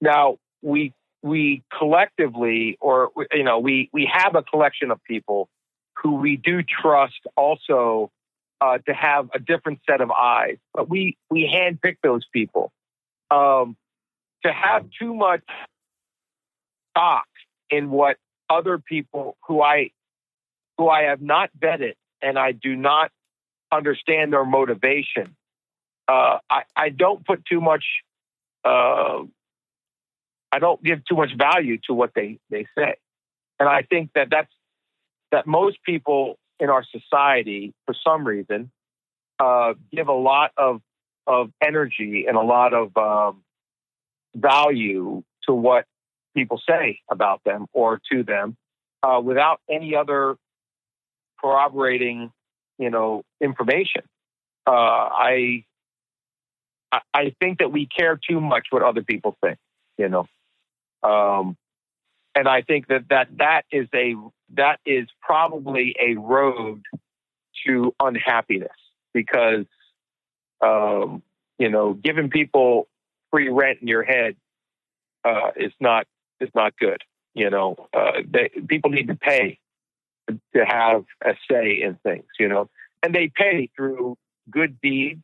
[0.00, 5.48] Now, we we collectively, or you know, we we have a collection of people
[6.02, 8.10] who we do trust also
[8.60, 12.72] uh, to have a different set of eyes, but we we handpick those people.
[13.30, 13.76] Um,
[14.44, 15.42] to have too much
[16.90, 17.26] stock
[17.70, 18.16] in what
[18.48, 19.90] other people who I
[20.76, 23.10] who I have not vetted and I do not
[23.72, 25.36] understand their motivation.
[26.06, 27.84] Uh, I, I don't put too much
[28.64, 29.22] uh,
[30.50, 32.94] I don't give too much value to what they, they say.
[33.60, 34.52] And I think that that's
[35.30, 38.70] that most people in our society, for some reason,
[39.38, 40.80] uh, give a lot of
[41.26, 43.42] of energy and a lot of um,
[44.34, 45.84] value to what
[46.34, 48.56] people say about them or to them,
[49.02, 50.36] uh, without any other
[51.40, 52.30] corroborating,
[52.78, 54.02] you know, information.
[54.66, 55.64] Uh, I
[56.92, 59.58] I think that we care too much what other people think.
[59.96, 60.26] You know.
[61.02, 61.56] Um,
[62.34, 64.14] and I think that, that that is a
[64.54, 66.82] that is probably a road
[67.66, 68.70] to unhappiness
[69.12, 69.66] because
[70.60, 71.22] um,
[71.58, 72.88] you know giving people
[73.30, 74.36] free rent in your head
[75.24, 76.06] uh, is not
[76.40, 77.02] is not good.
[77.34, 79.58] You know, uh, they, people need to pay
[80.28, 82.26] to have a say in things.
[82.38, 82.68] You know,
[83.02, 84.16] and they pay through
[84.50, 85.22] good deeds,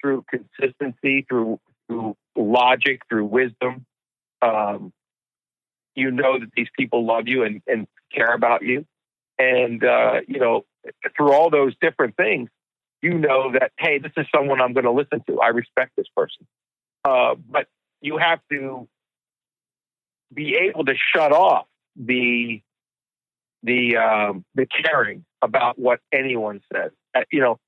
[0.00, 3.86] through consistency, through through logic, through wisdom.
[4.42, 4.92] Um,
[5.94, 8.86] you know that these people love you and, and care about you.
[9.38, 10.64] And, uh, you know,
[11.16, 12.50] through all those different things,
[13.02, 15.40] you know that, hey, this is someone I'm going to listen to.
[15.40, 16.46] I respect this person.
[17.04, 17.66] Uh, but
[18.00, 18.88] you have to
[20.32, 22.62] be able to shut off the
[23.62, 26.90] the um, the caring about what anyone says.
[27.14, 27.58] Uh, you know,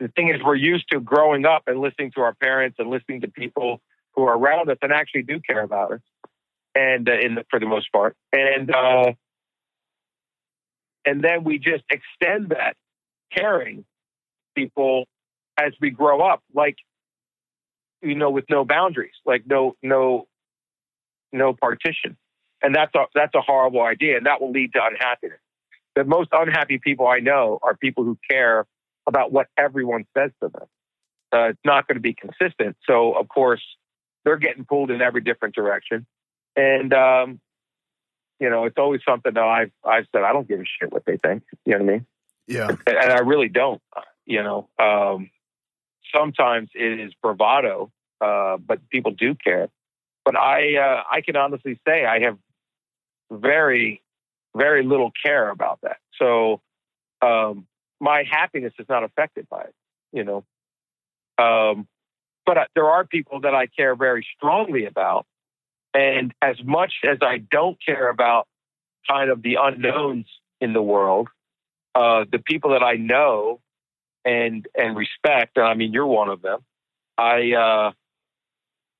[0.00, 3.20] the thing is, we're used to growing up and listening to our parents and listening
[3.20, 3.80] to people
[4.14, 6.00] who are around us and actually do care about us
[6.74, 9.12] and uh, in the, for the most part, and uh,
[11.04, 12.74] and then we just extend that
[13.32, 13.84] caring
[14.54, 15.04] people
[15.58, 16.76] as we grow up, like
[18.02, 20.26] you know, with no boundaries, like no no
[21.32, 22.16] no partition.
[22.62, 25.38] And that's a, that's a horrible idea, and that will lead to unhappiness.
[25.96, 28.66] The most unhappy people I know are people who care
[29.10, 30.66] about what everyone says to them.
[31.32, 32.76] Uh, it's not going to be consistent.
[32.88, 33.62] So, of course,
[34.24, 36.06] they're getting pulled in every different direction.
[36.56, 37.40] And, um,
[38.40, 41.04] you know, it's always something that I've, I've said, I don't give a shit what
[41.04, 41.42] they think.
[41.66, 42.06] You know what I mean?
[42.46, 42.68] Yeah.
[42.68, 43.80] And, and I really don't,
[44.26, 44.68] you know.
[44.78, 45.30] Um,
[46.14, 49.68] sometimes it is bravado, uh, but people do care.
[50.24, 52.38] But I, uh, I can honestly say I have
[53.30, 54.02] very,
[54.56, 55.98] very little care about that.
[56.18, 56.60] So
[57.22, 57.66] um,
[58.00, 59.74] my happiness is not affected by it,
[60.12, 60.44] you know.
[61.38, 61.86] Um,
[62.46, 65.26] but uh, there are people that I care very strongly about.
[65.94, 68.46] And as much as I don't care about
[69.08, 70.26] kind of the unknowns
[70.60, 71.28] in the world,
[71.94, 73.60] uh, the people that I know
[74.24, 76.60] and and respect, and I mean you're one of them.
[77.18, 77.92] I uh,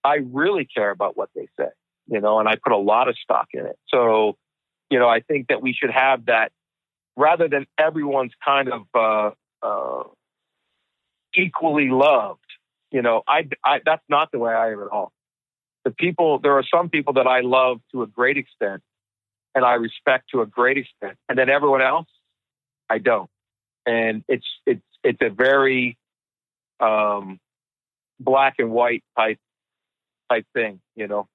[0.03, 1.69] I really care about what they say,
[2.09, 3.79] you know, and I put a lot of stock in it.
[3.89, 4.37] So,
[4.91, 6.53] you know, I think that we should have that
[7.21, 9.31] rather than everyone's kind of uh,
[9.63, 10.05] uh,
[11.35, 12.41] equally loved.
[12.91, 15.13] You know, I, I that's not the way I am at all.
[15.85, 18.83] The people, there are some people that I love to a great extent,
[19.55, 22.09] and I respect to a great extent, and then everyone else,
[22.89, 23.31] I don't.
[23.87, 25.99] And it's it's it's a very
[26.81, 27.39] um,
[28.19, 29.39] black and white type
[30.31, 31.29] type thing, you know.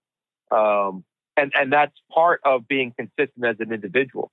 [0.51, 1.03] Um,
[1.37, 4.31] and and that's part of being consistent as an individual.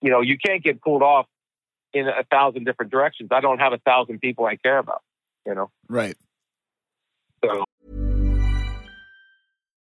[0.00, 1.26] You know, you can't get pulled off
[1.92, 3.30] in a thousand different directions.
[3.32, 5.02] I don't have a thousand people I care about.
[5.46, 6.16] You know, right.
[7.44, 7.64] So.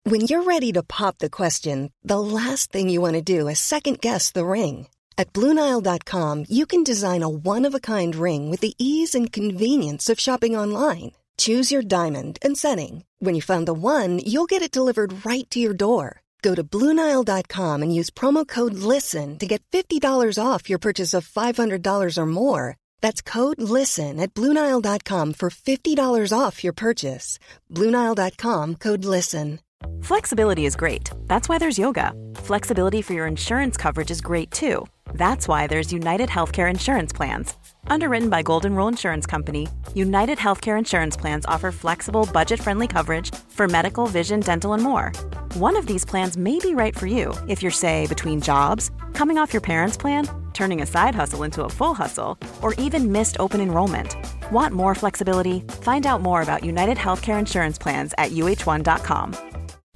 [0.05, 3.61] When you're ready to pop the question, the last thing you want to do is
[3.61, 4.89] second guess the ring.
[5.17, 9.31] At BlueNile.com, you can design a one of a kind ring with the ease and
[9.31, 11.13] convenience of shopping online.
[11.37, 13.05] Choose your diamond and setting.
[13.21, 16.23] When you find the one, you'll get it delivered right to your door.
[16.43, 21.27] Go to Bluenile.com and use promo code LISTEN to get $50 off your purchase of
[21.27, 22.77] $500 or more.
[23.01, 27.39] That's code LISTEN at Bluenile.com for $50 off your purchase.
[27.71, 29.61] Bluenile.com code LISTEN.
[30.03, 31.11] Flexibility is great.
[31.27, 32.13] That's why there's yoga.
[32.37, 34.87] Flexibility for your insurance coverage is great too.
[35.15, 37.55] That's why there's United Healthcare Insurance Plans.
[37.87, 43.35] Underwritten by Golden Rule Insurance Company, United Healthcare Insurance Plans offer flexible, budget friendly coverage
[43.49, 45.13] for medical, vision, dental, and more.
[45.55, 49.39] One of these plans may be right for you if you're, say, between jobs, coming
[49.39, 53.37] off your parents' plan, turning a side hustle into a full hustle, or even missed
[53.39, 54.17] open enrollment.
[54.51, 55.61] Want more flexibility?
[55.83, 59.37] Find out more about United Healthcare Insurance Plans at uhone.com.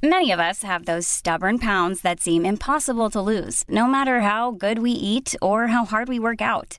[0.03, 4.51] Many of us have those stubborn pounds that seem impossible to lose, no matter how
[4.51, 6.78] good we eat or how hard we work out.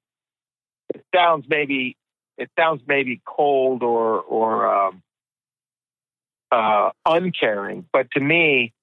[0.93, 1.97] it sounds maybe,
[2.37, 5.03] it sounds maybe cold or, or, um,
[6.51, 8.73] uh, uncaring, but to me,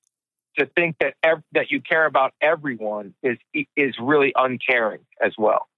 [0.58, 3.38] to think that ev- that you care about everyone is
[3.76, 5.68] is really uncaring as well.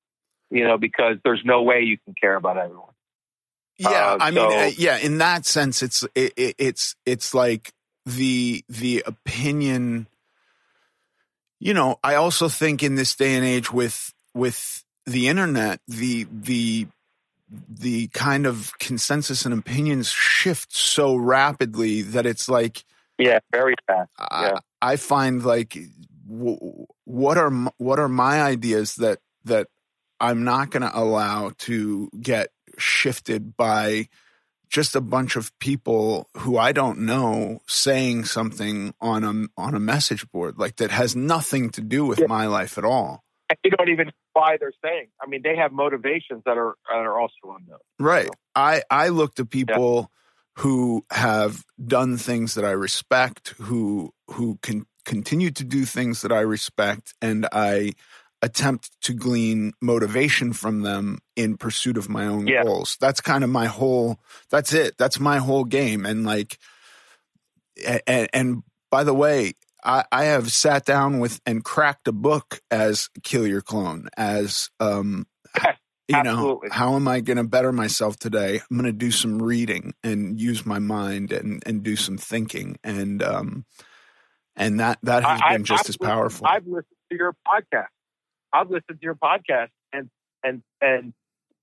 [0.50, 2.92] You know, because there's no way you can care about everyone.
[3.78, 4.98] Yeah, Uh, I mean, uh, yeah.
[4.98, 7.72] In that sense, it's it, it, it's it's like
[8.06, 10.06] the the opinion.
[11.58, 16.26] You know, I also think in this day and age with with the internet, the
[16.30, 16.86] the
[17.68, 22.84] the kind of consensus and opinions shift so rapidly that it's like
[23.18, 24.10] Yeah, very fast.
[24.20, 24.58] Yeah.
[24.80, 25.76] I, I find like
[26.28, 29.66] w- what are m- what are my ideas that that
[30.20, 34.08] I'm not going to allow to get shifted by
[34.68, 39.80] just a bunch of people who I don't know saying something on a on a
[39.80, 42.26] message board like that has nothing to do with Yeah.
[42.28, 43.24] my life at all.
[43.50, 45.08] And you don't even know why they're saying.
[45.20, 47.78] I mean, they have motivations that are that are also unknown.
[47.98, 48.26] Right.
[48.26, 50.10] So- I I look to people
[50.58, 56.30] who have done things that I respect, who who can continue to do things that
[56.32, 57.92] I respect, and I
[58.42, 62.62] attempt to glean motivation from them in pursuit of my own Yeah.
[62.62, 62.96] goals.
[63.00, 64.18] That's kind of my whole.
[64.48, 64.96] That's it.
[64.96, 66.06] That's my whole game.
[66.06, 66.56] And like,
[68.06, 72.60] and, and by the way, I, I have sat down with and cracked a book
[72.70, 75.26] as Kill Your Clone, as um,
[76.08, 76.68] you know, Absolutely.
[76.72, 78.60] how am I going to better myself today?
[78.70, 82.78] I'm going to do some reading and use my mind and and do some thinking.
[82.82, 83.64] And um,
[84.56, 86.46] and that that has I, been just I've as powerful.
[86.46, 87.86] I've listened to your podcast.
[88.52, 90.10] I've listened to your podcast and
[90.42, 91.12] and and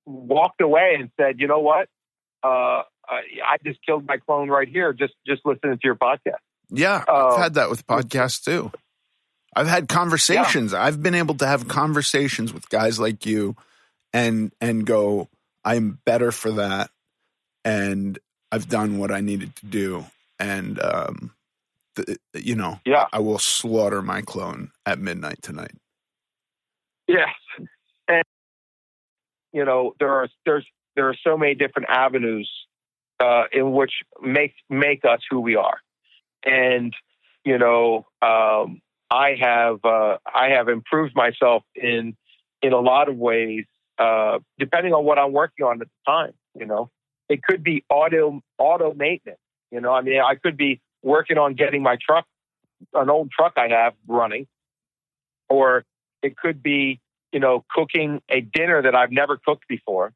[0.05, 1.89] walked away and said, you know what,
[2.43, 4.93] uh, I just killed my clone right here.
[4.93, 6.39] Just just listening to your podcast.
[6.69, 8.71] Yeah, uh, I've had that with podcasts too.
[9.55, 10.73] I've had conversations.
[10.73, 10.83] Yeah.
[10.83, 13.55] I've been able to have conversations with guys like you,
[14.13, 15.29] and and go,
[15.63, 16.91] I'm better for that,
[17.63, 18.19] and
[18.51, 20.05] I've done what I needed to do,
[20.39, 21.33] and um,
[21.95, 25.73] the, you know, yeah, I will slaughter my clone at midnight tonight.
[27.07, 27.29] Yes,
[28.07, 28.23] and
[29.53, 30.65] you know there are there's
[30.95, 32.49] there are so many different avenues
[33.19, 33.91] uh, in which
[34.21, 35.79] make make us who we are,
[36.43, 36.93] and
[37.43, 42.15] you know um, I have uh, I have improved myself in
[42.61, 43.65] in a lot of ways
[43.97, 46.33] uh, depending on what I'm working on at the time.
[46.55, 46.89] You know,
[47.29, 49.39] it could be auto auto maintenance.
[49.71, 52.25] You know, I mean, I could be working on getting my truck,
[52.93, 54.47] an old truck I have running,
[55.49, 55.83] or
[56.23, 56.99] it could be,
[57.31, 60.13] you know, cooking a dinner that I've never cooked before.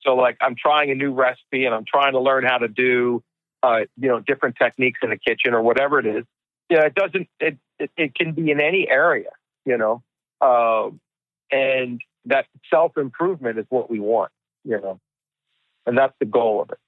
[0.00, 3.22] So, like, I'm trying a new recipe and I'm trying to learn how to do,
[3.62, 6.24] uh, you know, different techniques in the kitchen or whatever it is.
[6.70, 7.28] Yeah, it doesn't.
[7.40, 9.30] It it, it can be in any area,
[9.64, 10.02] you know,
[10.40, 10.90] uh,
[11.50, 14.32] and that self improvement is what we want,
[14.64, 15.00] you know,
[15.86, 16.78] and that's the goal of it.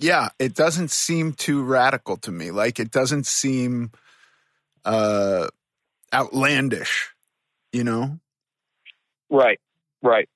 [0.00, 2.50] Yeah, it doesn't seem too radical to me.
[2.50, 3.90] Like it doesn't seem
[4.84, 5.48] uh
[6.12, 7.10] outlandish,
[7.72, 8.18] you know?
[9.30, 9.60] Right,
[10.02, 10.28] right.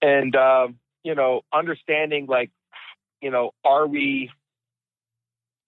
[0.00, 2.50] And um, you know, understanding like,
[3.22, 4.30] you know, are we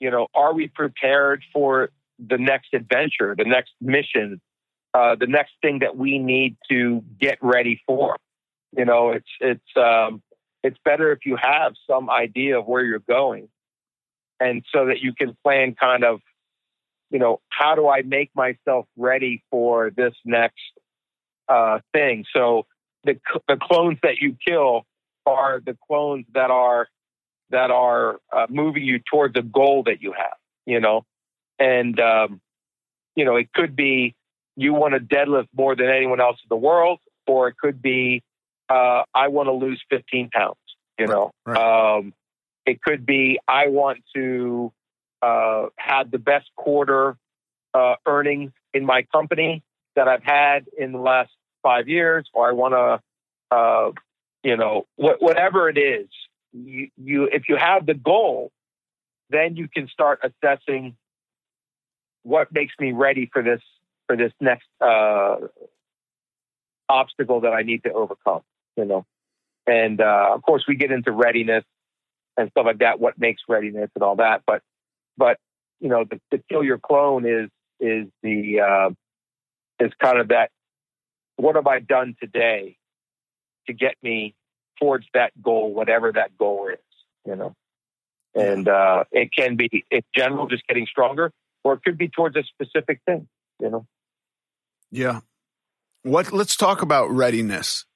[0.01, 1.89] you know, are we prepared for
[2.19, 4.41] the next adventure, the next mission,
[4.93, 8.17] uh, the next thing that we need to get ready for?
[8.77, 10.23] You know, it's it's um,
[10.63, 13.49] it's better if you have some idea of where you're going
[14.41, 16.21] and so that you can plan kind of
[17.11, 20.61] you know how do i make myself ready for this next
[21.49, 22.67] uh, thing so
[23.05, 24.85] the, the clones that you kill
[25.27, 26.89] are the clones that are
[27.55, 30.37] that are uh, moving you towards a goal that you have
[30.67, 31.05] you know
[31.59, 32.41] and um,
[33.15, 34.15] you know it could be
[34.57, 38.23] you want to deadlift more than anyone else in the world or it could be
[38.69, 40.57] uh, I want to lose 15 pounds.
[40.99, 41.97] You know, right.
[41.97, 42.13] Um,
[42.65, 44.73] it could be I want to
[45.23, 47.17] uh, have the best quarter
[47.73, 49.63] uh, earnings in my company
[49.97, 51.31] that I've had in the last
[51.63, 53.91] five years, or I want to, uh,
[54.45, 56.07] you know, wh- whatever it is.
[56.55, 58.51] You, you, if you have the goal,
[59.31, 60.97] then you can start assessing
[62.23, 63.61] what makes me ready for this
[64.07, 65.37] for this next uh,
[66.89, 68.43] obstacle that I need to overcome
[68.77, 69.07] you know.
[69.67, 71.65] And uh, of course, we get into readiness
[72.37, 73.01] and stuff like that.
[73.01, 74.63] What makes readiness and all that, but
[75.17, 75.39] but
[75.81, 77.49] you know, the, the kill your clone is
[77.81, 78.91] is the uh,
[79.81, 80.51] is kind of that.
[81.37, 82.77] What have I done today
[83.67, 84.35] to get me
[84.81, 86.79] towards that goal, whatever that goal is?
[87.27, 87.55] You know,
[88.35, 92.37] and uh, it can be in general just getting stronger, or it could be towards
[92.37, 93.29] a specific thing.
[93.61, 93.87] You know.
[94.91, 95.21] Yeah.
[96.03, 96.33] What?
[96.33, 97.87] Let's talk about readiness.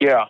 [0.00, 0.26] Yeah.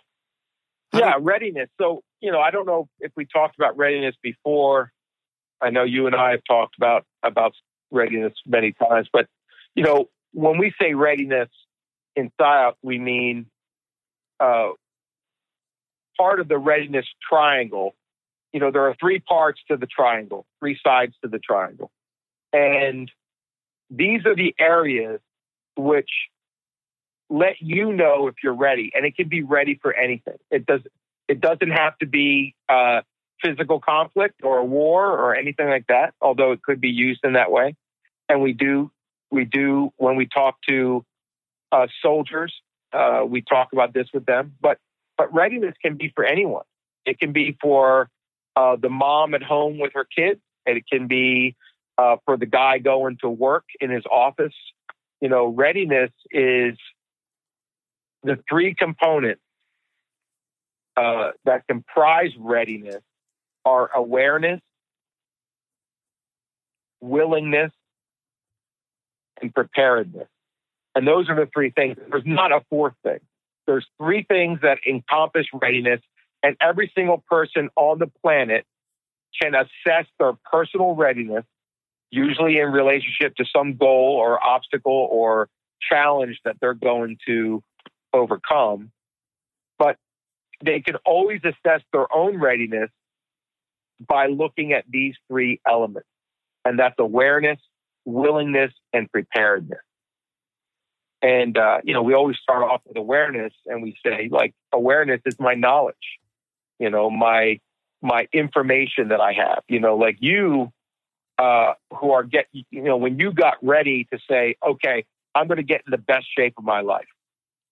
[0.93, 1.69] Yeah, readiness.
[1.81, 4.91] So, you know, I don't know if we talked about readiness before.
[5.59, 7.53] I know you and I have talked about about
[7.89, 9.27] readiness many times, but
[9.75, 11.49] you know, when we say readiness
[12.15, 13.47] in PSYOP, we mean
[14.39, 14.69] uh,
[16.17, 17.95] part of the readiness triangle.
[18.51, 21.91] You know, there are three parts to the triangle, three sides to the triangle,
[22.51, 23.11] and
[23.89, 25.19] these are the areas
[25.75, 26.09] which
[27.29, 30.37] let you know if you're ready, and it can be ready for anything.
[30.51, 30.81] It does.
[31.27, 33.01] It doesn't have to be uh,
[33.43, 36.13] physical conflict or a war or anything like that.
[36.21, 37.75] Although it could be used in that way,
[38.29, 38.91] and we do
[39.31, 41.03] we do when we talk to
[41.71, 42.53] uh, soldiers,
[42.93, 44.55] uh, we talk about this with them.
[44.61, 44.77] But
[45.17, 46.63] but readiness can be for anyone.
[47.05, 48.09] It can be for
[48.55, 50.39] uh, the mom at home with her kids.
[50.65, 51.55] And it can be
[51.97, 54.53] uh, for the guy going to work in his office.
[55.21, 56.77] You know, readiness is
[58.23, 59.41] the three components
[60.95, 63.01] uh, that comprise readiness
[63.65, 64.61] are awareness,
[67.01, 67.71] willingness,
[69.41, 70.27] and preparedness.
[70.95, 71.97] And those are the three things.
[72.09, 73.19] There's not a fourth thing.
[73.65, 76.01] There's three things that encompass readiness,
[76.41, 78.65] and every single person on the planet
[79.41, 81.45] can assess their personal readiness,
[82.11, 85.49] usually in relationship to some goal or obstacle or
[85.81, 87.63] challenge that they're going to
[88.13, 88.91] overcome.
[89.79, 89.97] But
[90.63, 92.89] they can always assess their own readiness
[94.05, 96.07] by looking at these three elements.
[96.65, 97.59] and that's awareness,
[98.05, 99.81] willingness, and preparedness.
[101.23, 105.21] And, uh, you know, we always start off with awareness and we say, like, awareness
[105.25, 106.19] is my knowledge,
[106.79, 107.61] you know, my,
[108.01, 110.73] my information that I have, you know, like you,
[111.39, 115.57] uh, who are get, you know, when you got ready to say, okay, I'm going
[115.57, 117.07] to get in the best shape of my life.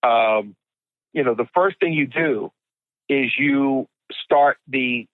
[0.01, 0.55] Um,
[1.11, 2.53] you know, the first thing you do
[3.09, 3.85] is you
[4.23, 5.07] start the,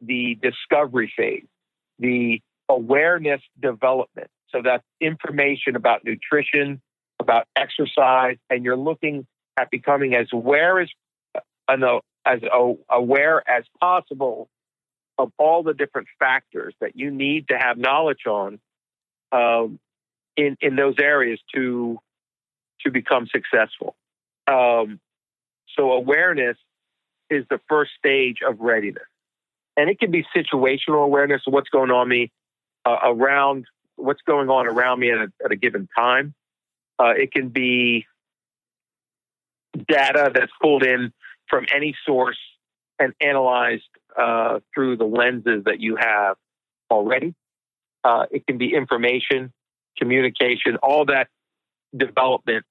[0.00, 1.46] the discovery phase,
[2.00, 4.28] the awareness development.
[4.50, 6.80] So that's information about nutrition,
[7.28, 9.26] about exercise, and you're looking
[9.58, 10.88] at becoming as aware as
[11.34, 12.40] uh, as
[12.90, 14.48] aware as possible
[15.18, 18.58] of all the different factors that you need to have knowledge on
[19.32, 19.78] um,
[20.36, 21.98] in in those areas to
[22.84, 23.94] to become successful.
[24.46, 25.00] Um,
[25.76, 26.56] so awareness
[27.28, 29.04] is the first stage of readiness,
[29.76, 32.30] and it can be situational awareness of what's going on me
[32.86, 33.66] uh, around
[33.96, 36.34] what's going on around me at a, at a given time.
[36.98, 38.06] Uh, it can be
[39.86, 41.12] data that's pulled in
[41.48, 42.38] from any source
[42.98, 43.84] and analyzed
[44.18, 46.36] uh, through the lenses that you have
[46.90, 47.34] already.
[48.04, 49.52] Uh, it can be information,
[49.96, 51.28] communication, all that
[51.96, 52.64] development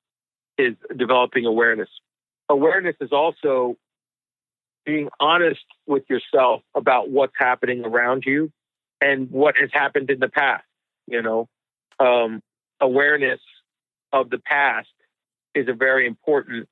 [0.58, 1.90] is developing awareness.
[2.50, 3.78] Awareness is also
[4.86, 8.52] being honest with yourself about what's happening around you
[9.02, 10.64] and what has happened in the past.
[11.08, 11.48] You know,
[12.00, 12.42] um,
[12.80, 13.40] awareness
[14.12, 14.90] of the past
[15.54, 16.68] is a very important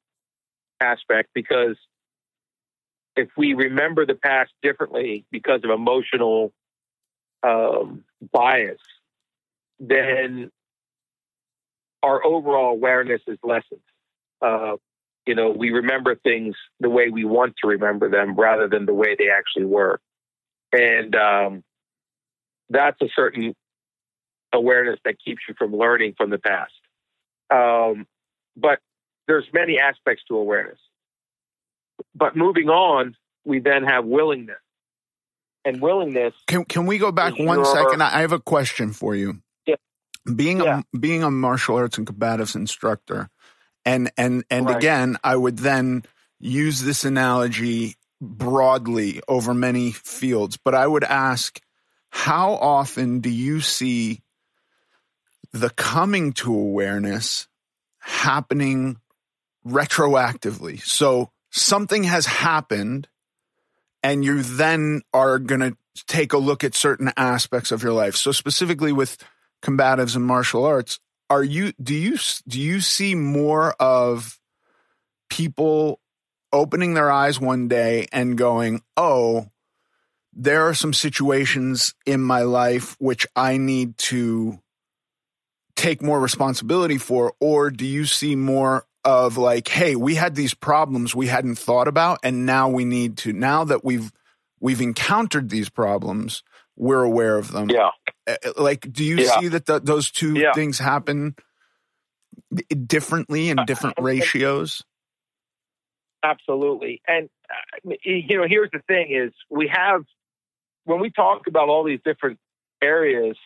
[0.82, 1.78] aspect because
[3.16, 6.52] if we remember the past differently because of emotional
[7.44, 8.80] um, bias,
[9.80, 10.52] then
[12.04, 13.82] our overall awareness is lessened.
[14.42, 14.76] Uh,
[15.26, 18.94] you know, we remember things the way we want to remember them rather than the
[18.94, 20.00] way they actually were.
[20.72, 21.64] And um,
[22.70, 23.56] that's a certain
[24.54, 26.74] awareness that keeps you from learning from the past.
[27.54, 28.08] Um,
[28.56, 28.80] but
[29.28, 30.80] there's many aspects to awareness.
[32.14, 33.16] But moving on,
[33.46, 34.58] we then have willingness.
[35.64, 36.34] And willingness.
[36.48, 38.04] Can can we go back one your, second?
[38.04, 39.42] I have a question for you.
[39.66, 39.76] Yeah.
[40.36, 40.82] Being yeah.
[40.94, 43.30] a being a martial arts and combatives instructor,
[43.84, 44.78] and and and right.
[44.78, 46.04] again, I would then
[46.40, 51.60] use this analogy broadly over many fields, but I would ask,
[52.10, 54.22] how often do you see
[55.56, 57.48] the coming to awareness
[58.00, 58.98] happening
[59.66, 60.82] retroactively?
[60.82, 63.08] So something has happened
[64.04, 65.78] and you then are going to
[66.08, 68.16] take a look at certain aspects of your life.
[68.16, 69.18] So specifically with
[69.64, 71.00] combatives and martial arts,
[71.30, 74.40] are you do you do you see more of
[75.30, 76.00] people
[76.54, 79.50] opening their eyes one day and going, "Oh,
[80.34, 84.60] there are some situations in my life which I need to
[85.76, 90.54] take more responsibility for or do you see more of like, hey, we had these
[90.54, 93.32] problems we hadn't thought about, and now we need to.
[93.34, 94.12] Now that we've
[94.60, 96.44] we've encountered these problems,
[96.76, 97.70] we're aware of them.
[97.70, 97.92] Yeah.
[98.58, 99.40] Like, do you yeah.
[99.40, 100.54] see that those two yeah.
[100.54, 101.36] things happen
[102.86, 104.84] differently in uh, different uh, ratios?
[106.24, 107.02] Absolutely.
[107.08, 110.04] And uh, you know, here's the thing: is we have
[110.86, 112.40] when we talk about all these different
[112.82, 113.38] areas,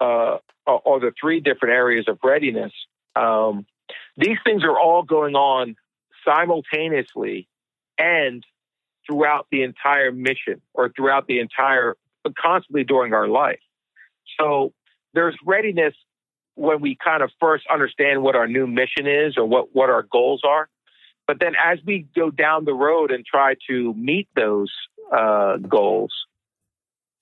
[0.00, 2.72] uh, or the three different areas of readiness.
[3.16, 3.66] Um,
[4.16, 5.76] these things are all going on
[6.24, 7.48] simultaneously
[7.96, 8.44] and
[9.06, 11.96] throughout the entire mission or throughout the entire,
[12.40, 13.60] constantly during our life.
[14.38, 14.72] So
[15.14, 15.94] there's readiness
[16.54, 20.02] when we kind of first understand what our new mission is or what, what our
[20.02, 20.68] goals are.
[21.26, 24.72] But then as we go down the road and try to meet those
[25.16, 26.12] uh, goals,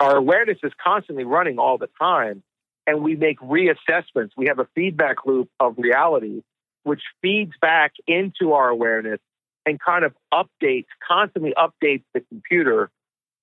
[0.00, 2.42] our awareness is constantly running all the time
[2.86, 4.30] and we make reassessments.
[4.36, 6.42] We have a feedback loop of reality
[6.84, 9.18] which feeds back into our awareness
[9.66, 12.90] and kind of updates, constantly updates the computer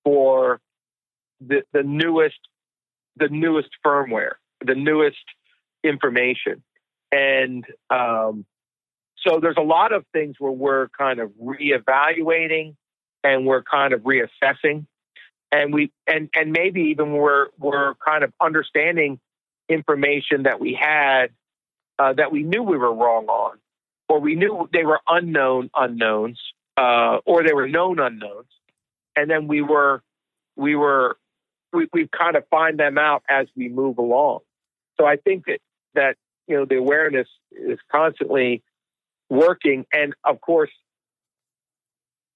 [0.06, 0.62] for
[1.46, 2.40] the, the newest,
[3.18, 4.36] the newest firmware,
[4.66, 5.26] the newest
[5.84, 6.64] information.
[7.12, 8.46] And um,
[9.18, 12.76] so there's a lot of things where we're kind of reevaluating
[13.26, 14.86] and we're kind of reassessing.
[15.52, 19.20] And we and and maybe even we're we're kind of understanding
[19.70, 21.28] information that we had
[22.00, 23.58] uh, that we knew we were wrong on,
[24.10, 26.40] or we knew they were unknown unknowns,
[26.78, 28.48] uh, or they were known unknowns,
[29.16, 30.02] and then we were
[30.56, 31.18] we were
[31.72, 34.40] we, we kind of find them out as we move along.
[35.00, 35.60] So I think that
[35.96, 36.16] that
[36.48, 38.64] you know the awareness is constantly
[39.30, 40.72] working, and of course,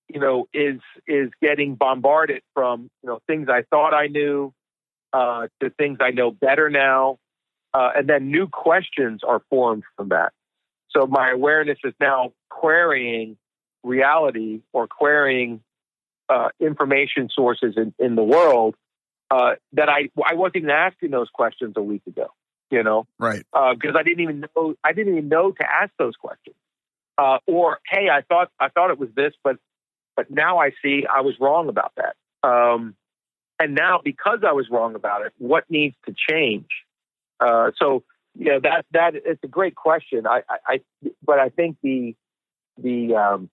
[0.08, 4.54] you know is is getting bombarded from you know things I thought I knew,
[5.14, 7.20] uh, to things I know better now.
[7.74, 10.32] Uh, and then new questions are formed from that.
[10.90, 13.38] So my awareness is now querying
[13.84, 15.62] reality or querying
[16.30, 18.76] uh, information sources in, in the world
[19.30, 22.28] uh, that I I wasn't even asking those questions a week ago.
[22.70, 23.46] You know, right?
[23.54, 26.56] Because uh, I didn't even know I didn't even know to ask those questions.
[27.18, 29.58] Uh, or hey, I thought I thought it was this, but
[30.16, 32.16] but now I see I was wrong about that.
[32.48, 32.96] Um,
[33.60, 36.68] and now because I was wrong about it, what needs to change?
[37.40, 38.04] Uh, so
[38.36, 40.28] you know that that it's a great question.
[40.28, 40.80] I, I, I
[41.26, 42.16] but I think the
[42.78, 43.50] the um,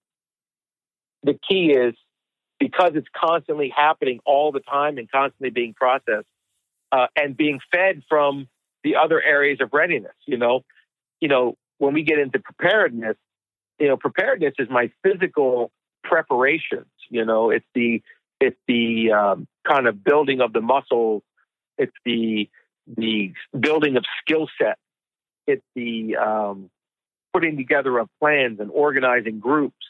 [1.23, 1.95] the key is
[2.59, 6.27] because it's constantly happening all the time and constantly being processed
[6.91, 8.47] uh, and being fed from
[8.83, 10.15] the other areas of readiness.
[10.25, 10.61] You know,
[11.19, 13.17] you know when we get into preparedness,
[13.79, 15.71] you know, preparedness is my physical
[16.03, 16.87] preparations.
[17.09, 18.01] You know, it's the
[18.39, 21.23] it's the um, kind of building of the muscles.
[21.77, 22.49] It's the
[22.87, 24.77] the building of skill set.
[25.47, 26.69] It's the um,
[27.33, 29.85] putting together of plans and organizing groups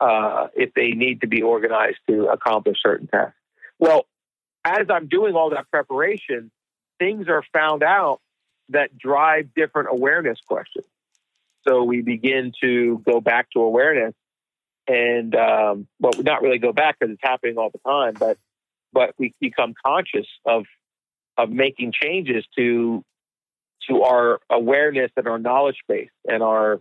[0.00, 3.36] uh, if they need to be organized to accomplish certain tasks.
[3.78, 4.06] Well,
[4.64, 6.50] as I'm doing all that preparation,
[6.98, 8.20] things are found out
[8.70, 10.86] that drive different awareness questions.
[11.66, 14.14] So we begin to go back to awareness,
[14.86, 18.38] and um, well, not really go back because it's happening all the time, but
[18.92, 20.64] but we become conscious of
[21.36, 23.04] of making changes to
[23.88, 26.80] to our awareness and our knowledge base and our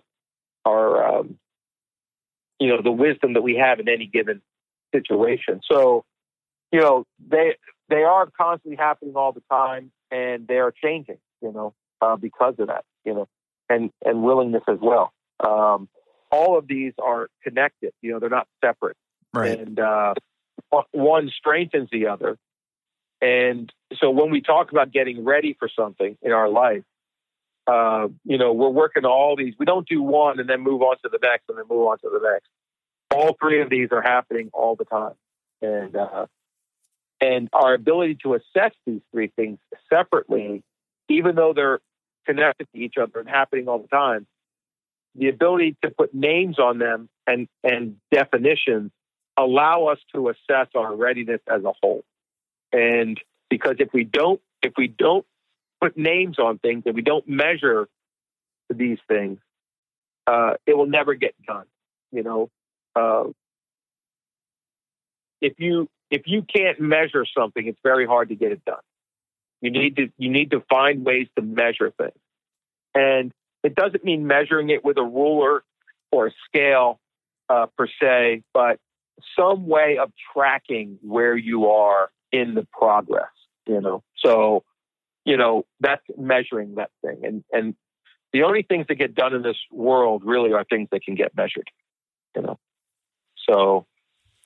[0.65, 1.37] our um,
[2.61, 4.39] you know, the wisdom that we have in any given
[4.93, 5.61] situation.
[5.69, 6.05] So,
[6.71, 7.55] you know, they
[7.89, 11.17] they are constantly happening all the time, and they are changing.
[11.41, 12.85] You know, uh, because of that.
[13.03, 13.27] You know,
[13.67, 15.11] and and willingness as well.
[15.39, 15.89] Um,
[16.31, 17.91] all of these are connected.
[18.01, 18.97] You know, they're not separate.
[19.33, 19.59] Right.
[19.59, 20.13] And uh,
[20.91, 22.37] one strengthens the other.
[23.21, 26.83] And so when we talk about getting ready for something in our life,
[27.67, 29.53] uh, you know, we're working all these.
[29.59, 31.99] We don't do one and then move on to the next and then move on
[31.99, 32.47] to the next.
[33.11, 35.13] All three of these are happening all the time,
[35.61, 36.25] and uh,
[37.19, 39.59] and our ability to assess these three things
[39.89, 40.63] separately,
[41.09, 41.81] even though they're
[42.25, 44.25] connected to each other and happening all the time,
[45.15, 48.91] the ability to put names on them and and definitions
[49.37, 52.03] allow us to assess our readiness as a whole.
[52.71, 55.25] And because if we don't if we don't
[55.79, 57.87] put names on things and we don't measure
[58.69, 59.39] these things,
[60.27, 61.65] uh, it will never get done.
[62.11, 62.49] You know,
[62.95, 63.25] uh,
[65.41, 68.81] if you if you can't measure something, it's very hard to get it done.
[69.61, 72.17] You need to you need to find ways to measure things,
[72.93, 73.31] and
[73.63, 75.63] it doesn't mean measuring it with a ruler
[76.11, 76.99] or a scale
[77.49, 78.79] uh, per se, but
[79.37, 83.29] some way of tracking where you are in the progress.
[83.67, 84.63] You know, so
[85.25, 87.21] you know, that's measuring that thing.
[87.23, 87.75] And and
[88.33, 91.35] the only things that get done in this world really are things that can get
[91.35, 91.69] measured.
[92.35, 92.59] You know.
[93.49, 93.85] So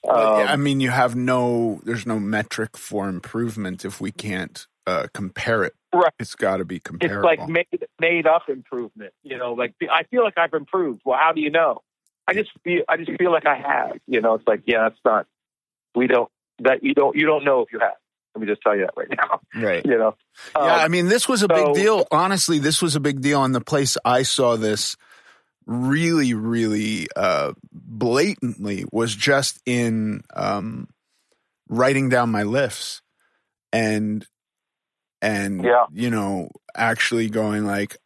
[0.07, 5.07] um, I mean, you have no, there's no metric for improvement if we can't uh,
[5.13, 5.73] compare it.
[5.93, 6.11] Right.
[6.19, 7.29] It's got to be comparable.
[7.29, 9.13] It's like made, made up improvement.
[9.23, 11.01] You know, like I feel like I've improved.
[11.05, 11.81] Well, how do you know?
[12.27, 13.97] I just feel, I just feel like I have.
[14.07, 15.27] You know, it's like, yeah, it's not.
[15.95, 16.29] We don't
[16.59, 17.93] that you don't you don't know if you have.
[18.35, 19.39] Let me just tell you that right now.
[19.55, 19.85] Right.
[19.85, 20.15] You know.
[20.55, 22.05] Um, yeah, I mean, this was a so, big deal.
[22.11, 23.43] Honestly, this was a big deal.
[23.43, 24.97] And the place I saw this
[25.65, 30.89] really, really uh, blatantly was just in um,
[31.69, 33.01] writing down my lifts
[33.71, 34.25] and
[35.21, 35.85] and yeah.
[35.91, 37.97] you know actually going like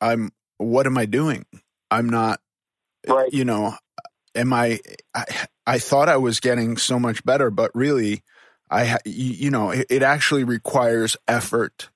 [0.00, 1.44] i'm what am i doing
[1.90, 2.40] i'm not
[3.06, 3.32] right.
[3.32, 3.74] you know
[4.34, 4.80] am I,
[5.14, 5.24] I
[5.66, 8.22] i thought i was getting so much better but really
[8.70, 11.90] I, you know, it, it actually requires effort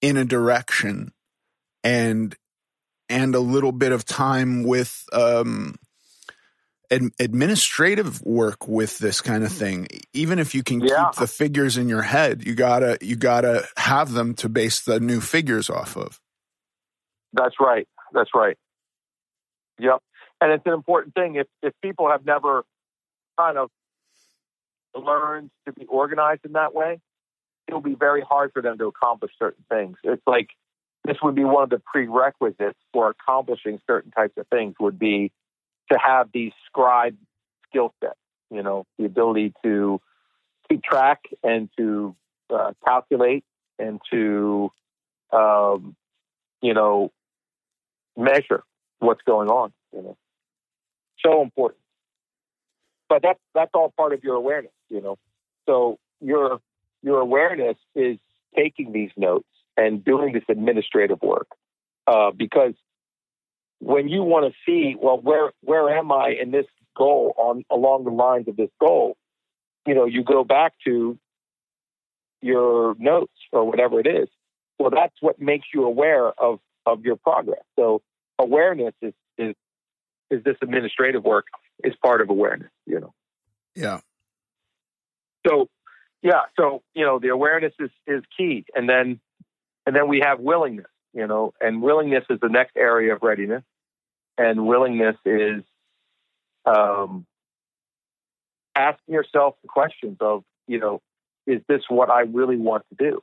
[0.00, 1.12] in a direction
[1.82, 2.34] and,
[3.08, 5.76] and a little bit of time with, um,
[6.90, 9.86] ad- administrative work with this kind of thing.
[10.12, 11.10] Even if you can yeah.
[11.10, 15.00] keep the figures in your head, you gotta, you gotta have them to base the
[15.00, 16.20] new figures off of.
[17.32, 17.88] That's right.
[18.12, 18.56] That's right.
[19.78, 19.98] Yep.
[20.40, 21.36] And it's an important thing.
[21.36, 22.64] If, if people have never
[23.38, 23.70] kind of
[24.94, 27.00] learned to be organized in that way,
[27.66, 29.96] it'll be very hard for them to accomplish certain things.
[30.04, 30.48] It's like
[31.04, 35.32] this would be one of the prerequisites for accomplishing certain types of things would be
[35.92, 37.16] to have these scribe
[37.68, 38.18] skill sets,
[38.50, 40.00] you know, the ability to
[40.68, 42.14] keep track and to
[42.50, 43.44] uh, calculate
[43.78, 44.70] and to,
[45.32, 45.96] um,
[46.62, 47.12] you know,
[48.16, 48.62] measure
[48.98, 50.16] what's going on, you know.
[51.24, 51.80] So important
[53.08, 55.16] but that's that's all part of your awareness, you know.
[55.66, 56.60] So your
[57.02, 58.18] your awareness is
[58.56, 61.48] taking these notes and doing this administrative work.
[62.06, 62.74] Uh, because
[63.80, 66.66] when you want to see, well, where where am I in this
[66.96, 69.16] goal on along the lines of this goal?
[69.86, 71.18] You know, you go back to
[72.40, 74.28] your notes or whatever it is.
[74.78, 77.62] Well, that's what makes you aware of of your progress.
[77.76, 78.02] So
[78.38, 79.54] awareness is is
[80.30, 81.46] is this administrative work
[81.82, 82.70] is part of awareness.
[82.86, 83.14] You know.
[83.74, 84.00] Yeah.
[85.46, 85.68] So
[86.22, 89.20] yeah, so you know the awareness is is key, and then
[89.86, 90.86] and then we have willingness.
[91.14, 93.62] You know, and willingness is the next area of readiness,
[94.36, 95.62] and willingness is
[96.66, 97.24] um,
[98.74, 101.00] asking yourself the questions of you know
[101.46, 103.20] is this what I really want to do,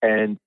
[0.00, 0.38] and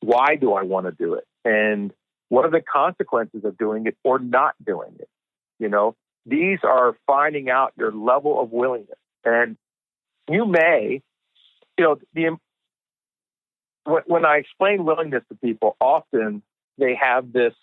[0.00, 1.92] why do I want to do it, and
[2.32, 5.08] what are the consequences of doing it or not doing it?
[5.58, 8.98] You know, these are finding out your level of willingness.
[9.22, 9.58] And
[10.30, 11.02] you may,
[11.76, 12.36] you know, the
[13.84, 16.42] when I explain willingness to people, often
[16.78, 17.54] they have this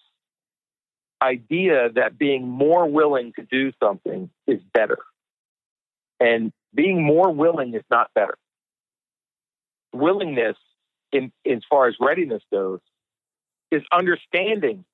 [1.22, 5.00] idea that being more willing to do something is better.
[6.20, 8.38] And being more willing is not better.
[9.94, 10.58] Willingness,
[11.12, 12.80] in, as far as readiness goes,
[13.72, 14.86] is understanding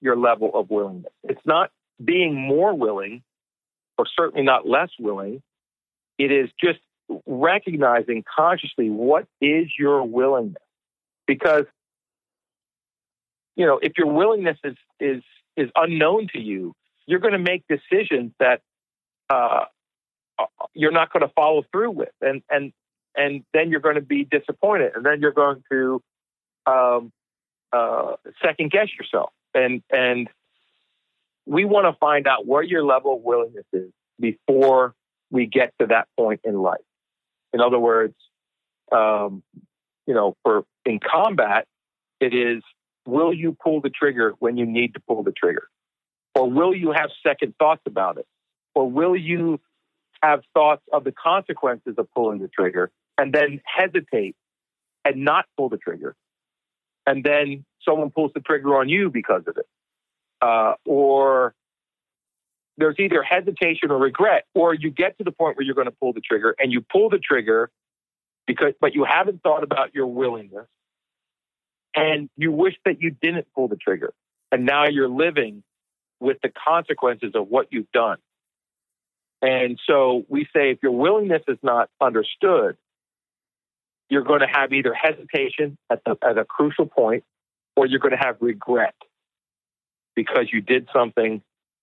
[0.00, 1.12] your level of willingness.
[1.24, 1.70] It's not
[2.02, 3.22] being more willing,
[3.96, 5.42] or certainly not less willing.
[6.18, 6.80] It is just
[7.26, 10.61] recognizing consciously what is your willingness.
[11.32, 11.64] Because,
[13.56, 15.22] you know, if your willingness is, is,
[15.56, 16.74] is unknown to you,
[17.06, 18.60] you're going to make decisions that
[19.30, 19.64] uh,
[20.74, 22.10] you're not going to follow through with.
[22.20, 22.74] And, and,
[23.16, 24.92] and then you're going to be disappointed.
[24.94, 26.02] And then you're going to
[26.66, 27.12] um,
[27.72, 29.30] uh, second guess yourself.
[29.54, 30.28] And, and
[31.46, 34.94] we want to find out where your level of willingness is before
[35.30, 36.84] we get to that point in life.
[37.54, 38.16] In other words,
[38.94, 39.42] um,
[40.06, 41.66] you know, for in combat,
[42.20, 42.62] it is
[43.06, 45.68] will you pull the trigger when you need to pull the trigger?
[46.34, 48.26] Or will you have second thoughts about it?
[48.74, 49.60] Or will you
[50.22, 54.36] have thoughts of the consequences of pulling the trigger and then hesitate
[55.04, 56.14] and not pull the trigger?
[57.06, 59.66] And then someone pulls the trigger on you because of it.
[60.40, 61.54] Uh, or
[62.78, 65.94] there's either hesitation or regret, or you get to the point where you're going to
[66.00, 67.70] pull the trigger and you pull the trigger
[68.46, 70.66] because, but you haven't thought about your willingness
[71.94, 74.12] and you wish that you didn't pull the trigger.
[74.50, 75.62] And now you're living
[76.20, 78.18] with the consequences of what you've done.
[79.40, 82.76] And so we say if your willingness is not understood,
[84.08, 87.24] you're going to have either hesitation at, the, at a crucial point
[87.76, 88.94] or you're going to have regret
[90.14, 91.42] because you did something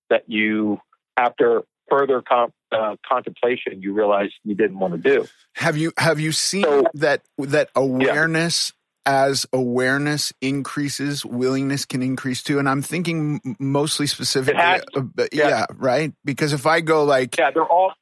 [0.10, 0.80] that you,
[1.18, 5.28] after further com- uh, contemplation, you realized you didn't want to do.
[5.56, 8.72] Have you have you seen so, that that awareness?
[8.72, 8.76] Yeah.
[9.06, 12.60] As awareness increases, willingness can increase too.
[12.60, 15.18] And I'm thinking mostly specifically, yeah.
[15.32, 16.14] yeah, right.
[16.24, 17.94] Because if I go like, yeah, they're all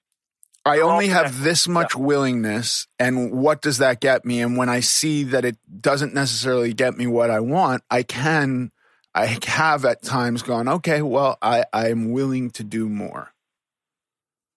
[0.65, 2.01] I only have this much yeah.
[2.01, 4.41] willingness, and what does that get me?
[4.41, 8.71] And when I see that it doesn't necessarily get me what I want, I can
[9.17, 13.33] I have at times gone, okay, well, I, I'm willing to do more.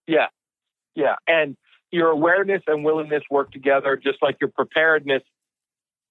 [0.07, 0.27] Yeah.
[0.95, 1.15] Yeah.
[1.27, 1.55] And
[1.91, 5.23] your awareness and willingness work together, just like your preparedness,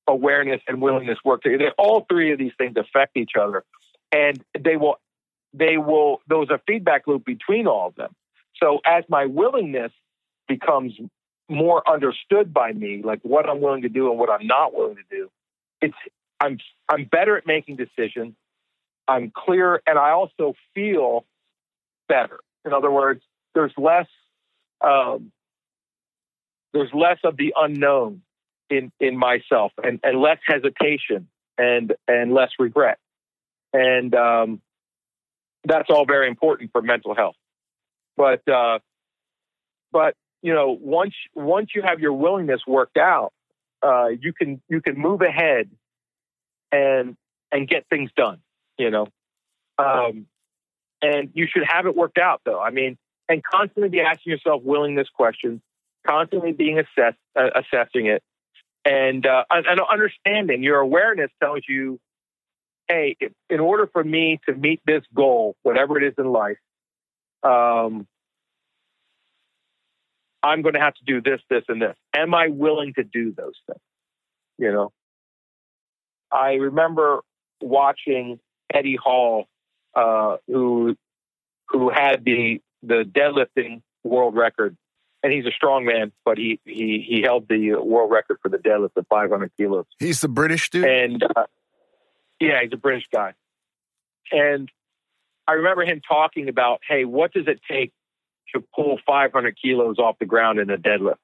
[0.06, 1.72] awareness, and willingness work together.
[1.78, 3.64] All three of these things affect each other.
[4.12, 4.96] And they will,
[5.52, 8.10] they will, there's a feedback loop between all of them.
[8.62, 9.92] So as my willingness
[10.48, 10.92] becomes
[11.48, 14.96] more understood by me, like what I'm willing to do and what I'm not willing
[14.96, 15.30] to do,
[15.80, 15.94] it's
[16.40, 18.34] I'm I'm better at making decisions.
[19.06, 21.24] I'm clear, and I also feel
[22.08, 22.40] better.
[22.64, 23.22] In other words,
[23.54, 24.06] there's less
[24.80, 25.32] um,
[26.72, 28.22] there's less of the unknown
[28.68, 31.28] in in myself, and, and less hesitation,
[31.58, 32.98] and and less regret,
[33.72, 34.60] and um,
[35.64, 37.36] that's all very important for mental health.
[38.16, 38.78] But uh,
[39.92, 43.32] but you know, once once you have your willingness worked out,
[43.82, 45.68] uh, you can you can move ahead
[46.72, 47.16] and
[47.52, 48.38] and get things done.
[48.78, 49.06] You know,
[49.78, 50.26] um,
[51.02, 52.60] and you should have it worked out though.
[52.60, 52.96] I mean,
[53.30, 55.60] and constantly be asking yourself willingness questions,
[56.04, 58.22] constantly being assess, uh, assessing it,
[58.84, 62.00] and uh, and understanding your awareness tells you,
[62.88, 63.16] hey,
[63.48, 66.58] in order for me to meet this goal, whatever it is in life,
[67.44, 68.08] um,
[70.42, 71.96] I'm going to have to do this, this, and this.
[72.12, 73.80] Am I willing to do those things?
[74.58, 74.92] You know,
[76.32, 77.20] I remember
[77.60, 78.40] watching
[78.74, 79.46] Eddie Hall,
[79.94, 80.96] uh, who
[81.68, 84.76] who had the the deadlifting world record
[85.22, 88.58] and he's a strong man, but he he he held the world record for the
[88.58, 89.84] deadlift at 500 kilos.
[89.98, 91.44] He's the British dude, and uh,
[92.40, 93.34] yeah, he's a British guy.
[94.32, 94.70] And
[95.46, 97.92] I remember him talking about, hey, what does it take
[98.54, 101.16] to pull 500 kilos off the ground in a deadlift?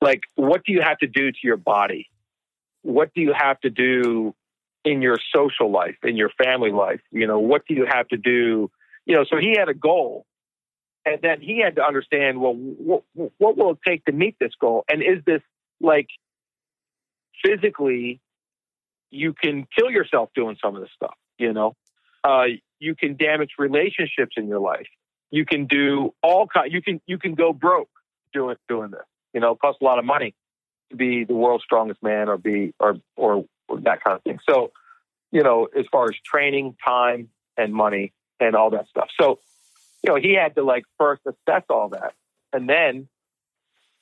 [0.00, 2.08] Like, what do you have to do to your body?
[2.82, 4.34] What do you have to do
[4.84, 7.00] in your social life, in your family life?
[7.10, 8.70] You know, what do you have to do?
[9.06, 10.26] You know, so he had a goal
[11.06, 13.02] and then he had to understand, well, what,
[13.38, 14.84] what will it take to meet this goal?
[14.90, 15.40] And is this
[15.80, 16.08] like
[17.44, 18.20] physically,
[19.10, 21.76] you can kill yourself doing some of this stuff, you know?
[22.24, 22.44] Uh,
[22.80, 24.88] you can damage relationships in your life.
[25.30, 26.72] You can do all kind.
[26.72, 27.88] You can you can go broke
[28.32, 29.02] doing doing this.
[29.32, 30.34] You know, it costs a lot of money
[30.90, 34.38] to be the world's strongest man or be or or, or that kind of thing.
[34.48, 34.72] So,
[35.30, 39.08] you know, as far as training, time, and money, and all that stuff.
[39.20, 39.38] So
[40.02, 42.14] you know, he had to like first assess all that.
[42.52, 43.08] And then,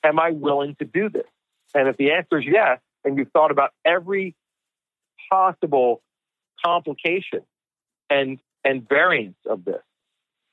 [0.03, 1.27] am I willing to do this?
[1.73, 4.35] And if the answer is yes, and you've thought about every
[5.31, 6.01] possible
[6.63, 7.41] complication
[8.09, 9.81] and and variance of this,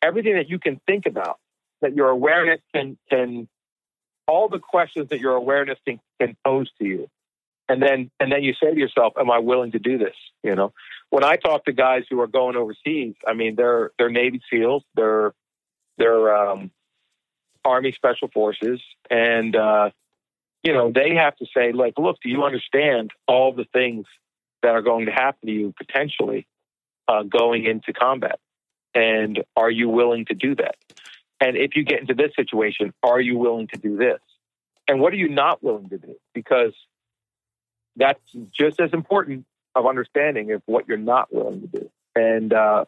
[0.03, 1.39] everything that you can think about,
[1.81, 3.49] that your awareness can can
[4.27, 7.09] all the questions that your awareness can, can pose to you.
[7.69, 10.17] And then and then you say to yourself, Am I willing to do this?
[10.43, 10.73] You know?
[11.11, 14.85] When I talk to guys who are going overseas, I mean they're they're Navy SEALs,
[14.95, 15.33] they're
[15.99, 16.71] they're um,
[17.65, 19.91] Army Special Forces, and uh,
[20.63, 24.07] you know they have to say, like, look, do you understand all the things
[24.63, 26.47] that are going to happen to you potentially
[27.09, 28.39] uh, going into combat,
[28.95, 30.77] and are you willing to do that?
[31.41, 34.21] And if you get into this situation, are you willing to do this?
[34.89, 36.15] And what are you not willing to do?
[36.35, 36.73] Because
[37.97, 38.21] that's
[38.53, 41.91] just as important of understanding of what you're not willing to do.
[42.15, 42.85] And uh,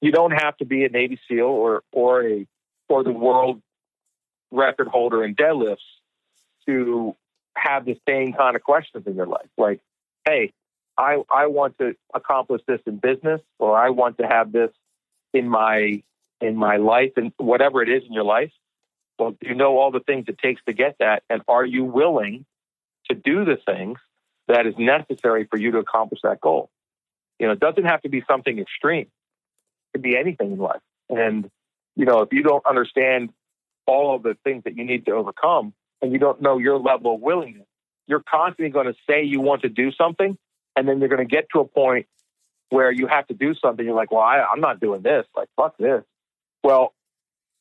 [0.00, 2.46] you don't have to be a Navy SEAL or or a
[2.88, 3.62] or the world
[4.50, 5.78] record holder in deadlifts
[6.66, 7.14] to
[7.56, 9.48] have the same kind of questions in your life.
[9.56, 9.80] Like,
[10.24, 10.52] hey,
[10.96, 14.70] I I want to accomplish this in business, or I want to have this
[15.32, 16.02] in my
[16.40, 18.52] in my life, and whatever it is in your life.
[19.18, 22.44] Well, you know all the things it takes to get that, and are you willing
[23.08, 23.98] to do the things
[24.48, 26.70] that is necessary for you to accomplish that goal?
[27.38, 29.08] You know, it doesn't have to be something extreme It
[29.94, 30.80] could be anything in life.
[31.08, 31.50] And,
[31.96, 33.30] you know, if you don't understand
[33.86, 37.14] all of the things that you need to overcome and you don't know your level
[37.14, 37.66] of willingness,
[38.06, 40.36] you're constantly going to say you want to do something.
[40.76, 42.06] And then you're going to get to a point
[42.70, 43.84] where you have to do something.
[43.84, 45.26] You're like, well, I, I'm not doing this.
[45.36, 46.04] Like, fuck this.
[46.62, 46.94] Well,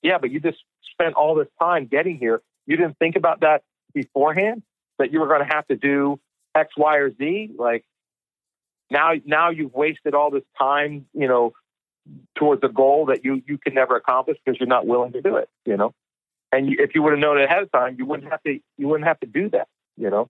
[0.04, 0.60] yeah, but you just
[0.92, 2.42] spent all this time getting here.
[2.66, 4.62] You didn't think about that beforehand
[5.00, 6.20] that you were going to have to do
[6.56, 7.52] X, Y, or Z.
[7.58, 7.86] Like
[8.90, 11.54] now, now you've wasted all this time, you know,
[12.36, 15.36] towards a goal that you you can never accomplish because you're not willing to do
[15.38, 15.50] it.
[15.66, 15.94] You know,
[16.52, 18.60] and you, if you would have known it ahead of time, you wouldn't have to
[18.78, 19.68] you wouldn't have to do that.
[19.98, 20.30] You know,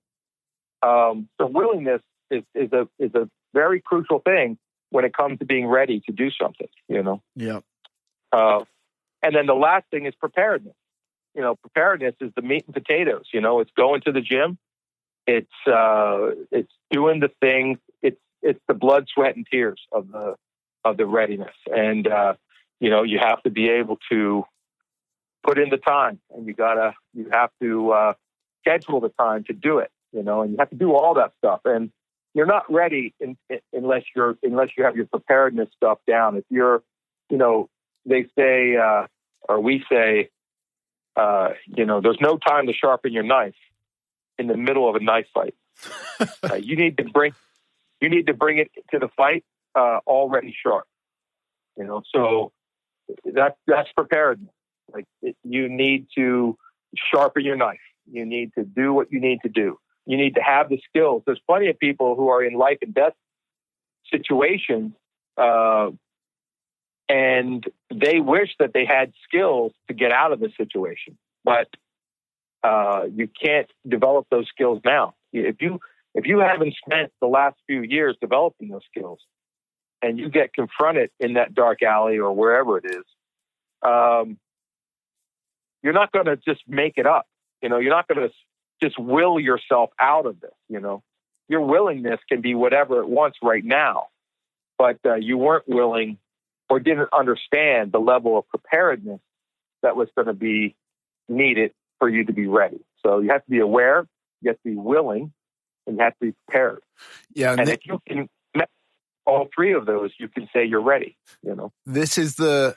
[0.82, 2.02] um, so willingness
[2.32, 4.58] is is a is a very crucial thing
[4.90, 6.68] when it comes to being ready to do something.
[6.88, 7.22] You know.
[7.36, 7.60] Yeah.
[8.32, 8.66] Uh,
[9.24, 10.76] and then the last thing is preparedness.
[11.38, 13.28] You know, preparedness is the meat and potatoes.
[13.34, 14.58] You know, it's going to the gym.
[15.26, 17.78] It's uh, it's doing the things.
[18.02, 20.36] It's it's the blood, sweat, and tears of the
[20.88, 21.56] of the readiness.
[21.68, 22.34] And, uh,
[22.80, 24.46] you know, you have to be able to
[25.46, 28.14] put in the time and you gotta, you have to, uh,
[28.62, 31.32] schedule the time to do it, you know, and you have to do all that
[31.38, 31.62] stuff.
[31.66, 31.92] And
[32.34, 36.38] you're not ready in, in, unless you're, unless you have your preparedness stuff down.
[36.38, 36.84] If you're,
[37.30, 37.70] you know,
[38.06, 39.08] they say, uh,
[39.48, 40.30] or we say,
[41.18, 43.56] uh, you know, there's no time to sharpen your knife
[44.38, 45.56] in the middle of a knife fight.
[46.44, 47.34] uh, you need to bring,
[48.00, 49.44] you need to bring it to the fight
[49.76, 50.86] uh, already sharp.
[51.78, 52.52] You know, so
[53.26, 54.54] that that's preparedness.
[54.92, 56.58] Like it, you need to
[57.12, 57.80] sharpen your knife.
[58.10, 59.78] You need to do what you need to do.
[60.06, 61.24] You need to have the skills.
[61.26, 63.14] There's plenty of people who are in life and death
[64.12, 64.94] situations,
[65.38, 65.90] uh,
[67.10, 67.64] and
[67.94, 71.68] they wish that they had skills to get out of the situation, but
[72.64, 75.14] uh, you can't develop those skills now.
[75.32, 75.80] If you
[76.14, 79.20] if you haven't spent the last few years developing those skills,
[80.02, 83.04] and you get confronted in that dark alley or wherever it is,
[83.86, 84.38] um,
[85.84, 87.28] you're not going to just make it up.
[87.62, 88.34] You know, you're not going to
[88.82, 90.52] just will yourself out of this.
[90.70, 91.04] You know,
[91.48, 94.08] your willingness can be whatever it wants right now,
[94.78, 96.18] but uh, you weren't willing
[96.70, 99.20] or didn't understand the level of preparedness
[99.84, 100.76] that was going to be
[101.30, 102.80] needed for you to be ready.
[103.06, 104.08] So you have to be aware,
[104.42, 105.32] you have to be willing,
[105.86, 106.82] and you have to be prepared.
[107.34, 108.30] Yeah, and, if you can
[109.26, 111.18] all three of those, you can say you're ready.
[111.44, 112.76] You know, this is the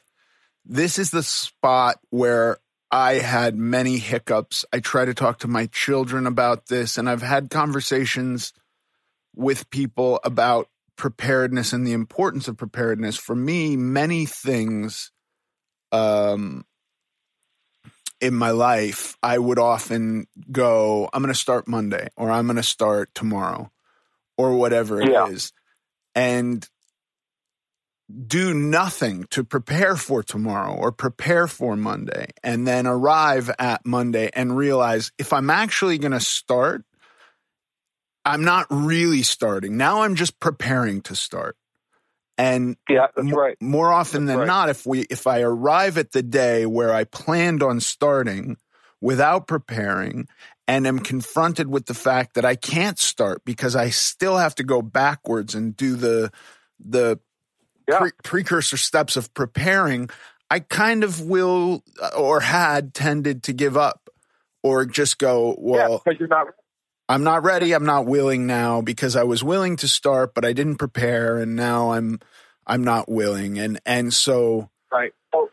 [0.65, 2.59] this is the spot where
[2.91, 4.65] I had many hiccups.
[4.73, 8.53] I try to talk to my children about this, and I've had conversations
[9.35, 10.69] with people about
[11.01, 13.17] preparedness and the importance of preparedness.
[13.17, 15.11] For me, many things
[15.91, 16.65] um,
[18.21, 22.57] in my life, I would often go, I'm going to start Monday or I'm going
[22.57, 23.73] to start tomorrow
[24.37, 25.29] or whatever it Yeah.
[25.29, 25.53] is,
[26.15, 26.69] and
[28.27, 34.31] do nothing to prepare for tomorrow or prepare for Monday and then arrive at Monday
[34.35, 36.85] and realize if I'm actually going to start,
[38.25, 39.77] I'm not really starting.
[39.77, 41.57] Now I'm just preparing to start.
[42.39, 43.57] And Yeah, that's right.
[43.61, 44.47] more often That's than right.
[44.47, 48.57] not, if we if I arrive at the day where I planned on starting
[49.01, 50.27] without preparing
[50.67, 54.65] and am confronted with the fact that I can't start because I still have to
[54.65, 56.31] go backwards and do the
[56.79, 57.19] the
[57.89, 57.99] Yeah.
[57.99, 60.09] pre- precursor steps of preparing,
[60.51, 64.09] I kind of will uh, or had tended to give up
[64.63, 66.47] or just go, yeah, well, because you're not.
[67.11, 67.73] I'm not ready.
[67.73, 71.57] I'm not willing now because I was willing to start, but I didn't prepare, and
[71.57, 72.21] now I'm
[72.65, 73.59] I'm not willing.
[73.59, 75.13] And and so Right.
[75.35, 75.51] So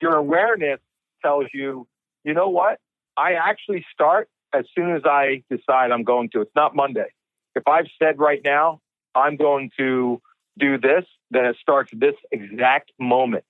[0.00, 0.78] your awareness
[1.20, 1.88] tells you,
[2.22, 2.78] you know what?
[3.16, 6.40] I actually start as soon as I decide I'm going to.
[6.40, 7.12] It's not Monday.
[7.56, 8.80] If I've said right now
[9.12, 10.22] I'm going to
[10.56, 13.44] do this, then it starts this exact moment.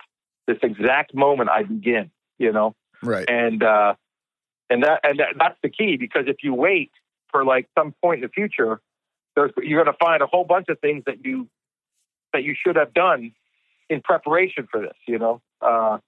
[0.46, 2.10] This exact moment I begin.
[2.38, 3.94] You know, right, and uh,
[4.70, 6.90] and that and that, that's the key because if you wait
[7.32, 8.80] for like some point in the future,
[9.34, 11.48] there's you're going to find a whole bunch of things that you
[12.32, 13.32] that you should have done
[13.88, 14.96] in preparation for this.
[15.06, 15.98] You know, uh,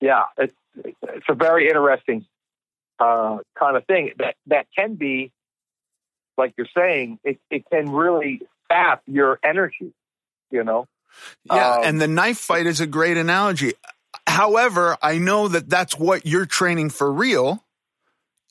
[0.00, 0.54] yeah, it's
[0.84, 2.26] it's a very interesting
[2.98, 5.32] uh, kind of thing that that can be
[6.36, 7.18] like you're saying.
[7.24, 9.92] It it can really sap your energy.
[10.50, 10.86] You know,
[11.44, 11.76] yeah.
[11.76, 13.74] Um, and the knife fight is a great analogy.
[14.26, 17.64] However, I know that that's what you're training for real.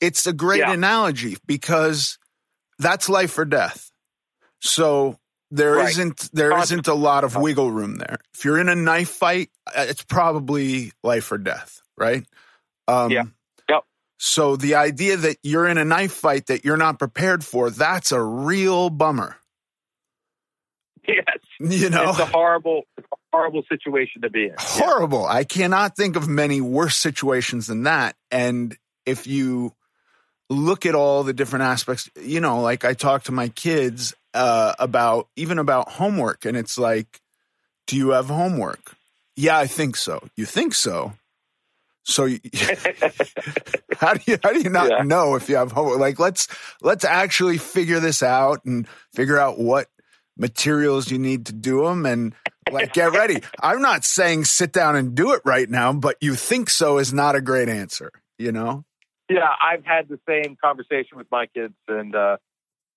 [0.00, 0.72] It's a great Yeah.
[0.72, 2.18] analogy because
[2.78, 3.90] that's life or death.
[4.60, 5.18] So
[5.50, 5.96] there Right.
[5.96, 8.18] not there isn't a lot of wiggle room there.
[8.34, 12.24] If you're in a knife fight, uh, it's probably life or death, right?
[12.86, 13.24] Um, Yeah.
[13.68, 13.84] Yep.
[14.18, 18.12] So the idea that you're in a knife fight that you're not prepared for, that's
[18.12, 19.36] a real bummer.
[21.08, 22.82] yes, You know, it's a horrible,
[23.32, 24.54] horrible situation to be in.
[24.58, 25.24] horrible.
[25.26, 28.16] I cannot think of many worse situations than that.
[28.30, 28.76] And
[29.06, 29.72] if you
[30.50, 34.74] look at all the different aspects, you know, like I talk to my kids uh,
[34.78, 37.20] about even about homework, and it's like,
[37.86, 38.94] do you have homework?
[39.36, 40.26] Yeah, I think so.
[40.36, 41.12] You think so?
[42.04, 42.40] So you,
[43.98, 45.02] how do you how do you not Yeah.
[45.02, 45.98] know if you have homework?
[45.98, 46.48] Like let's
[46.80, 49.88] let's actually figure this out and figure out what
[50.36, 52.34] materials you need to do them and
[52.70, 53.42] like get ready.
[53.60, 57.12] I'm not saying sit down and do it right now, but you think so is
[57.12, 58.84] not a great answer, you know?
[59.28, 62.38] Yeah, I've had the same conversation with my kids, and uh,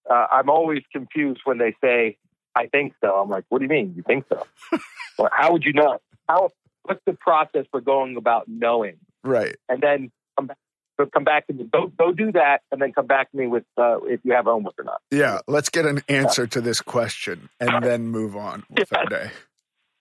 [0.09, 2.17] uh, I'm always confused when they say,
[2.55, 3.93] "I think so." I'm like, "What do you mean?
[3.95, 4.45] You think so?
[5.17, 5.99] or how would you know?
[6.29, 6.49] How?
[6.83, 9.55] What's the process for going about knowing?" Right.
[9.69, 10.57] And then come back,
[10.99, 11.65] so come back to me.
[11.71, 14.45] Go go do that, and then come back to me with uh, if you have
[14.45, 15.01] homework or not.
[15.11, 19.31] Yeah, let's get an answer to this question and then move on with our day.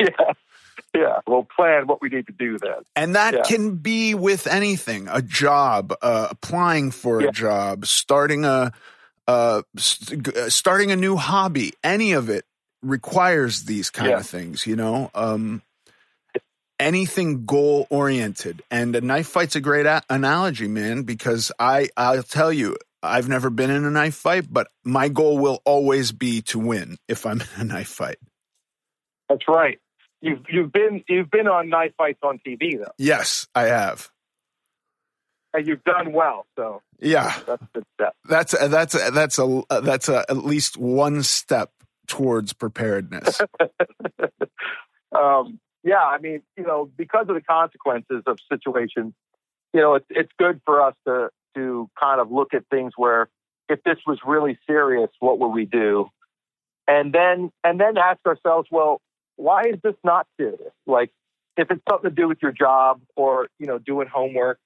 [0.02, 0.32] Yeah,
[0.94, 1.20] yeah.
[1.27, 2.82] We'll plan what we need to do then.
[2.97, 3.43] And that Yeah.
[3.43, 7.28] can be with anything a job, uh, applying for Yeah.
[7.28, 8.73] a job, starting a,
[9.27, 11.73] uh, st- starting a new hobby.
[11.85, 12.44] Any of it
[12.82, 14.19] requires these kind Yeah.
[14.19, 15.11] of things, you know?
[15.15, 15.62] Um,
[16.78, 18.62] anything goal oriented.
[18.70, 23.28] And a knife fight's a great a- analogy, man, because I, I'll tell you, I've
[23.28, 27.27] never been in a knife fight, but my goal will always be to win if
[27.27, 28.16] I'm in a knife fight.
[29.28, 29.78] That's right.
[30.23, 34.11] You've you've been you've been on knife fights on TV though, Yes, I have.
[35.55, 36.47] and you've done well.
[36.57, 37.33] So Yeah.
[37.47, 38.15] that's the step.
[38.29, 41.71] That's a, that's a, that's a that's a, at least one step
[42.07, 43.41] towards preparedness.
[45.17, 49.15] um, yeah, I mean, you know, because of the consequences of situations,
[49.73, 53.29] you know, it's it's good for us to to kind of look at things where
[53.69, 56.09] if this was really serious, what would we do?
[56.87, 59.01] And then and then ask ourselves, well,
[59.36, 60.73] why is this not serious?
[60.86, 61.11] Like
[61.57, 64.59] if it's something to do with your job or, you know, doing homework,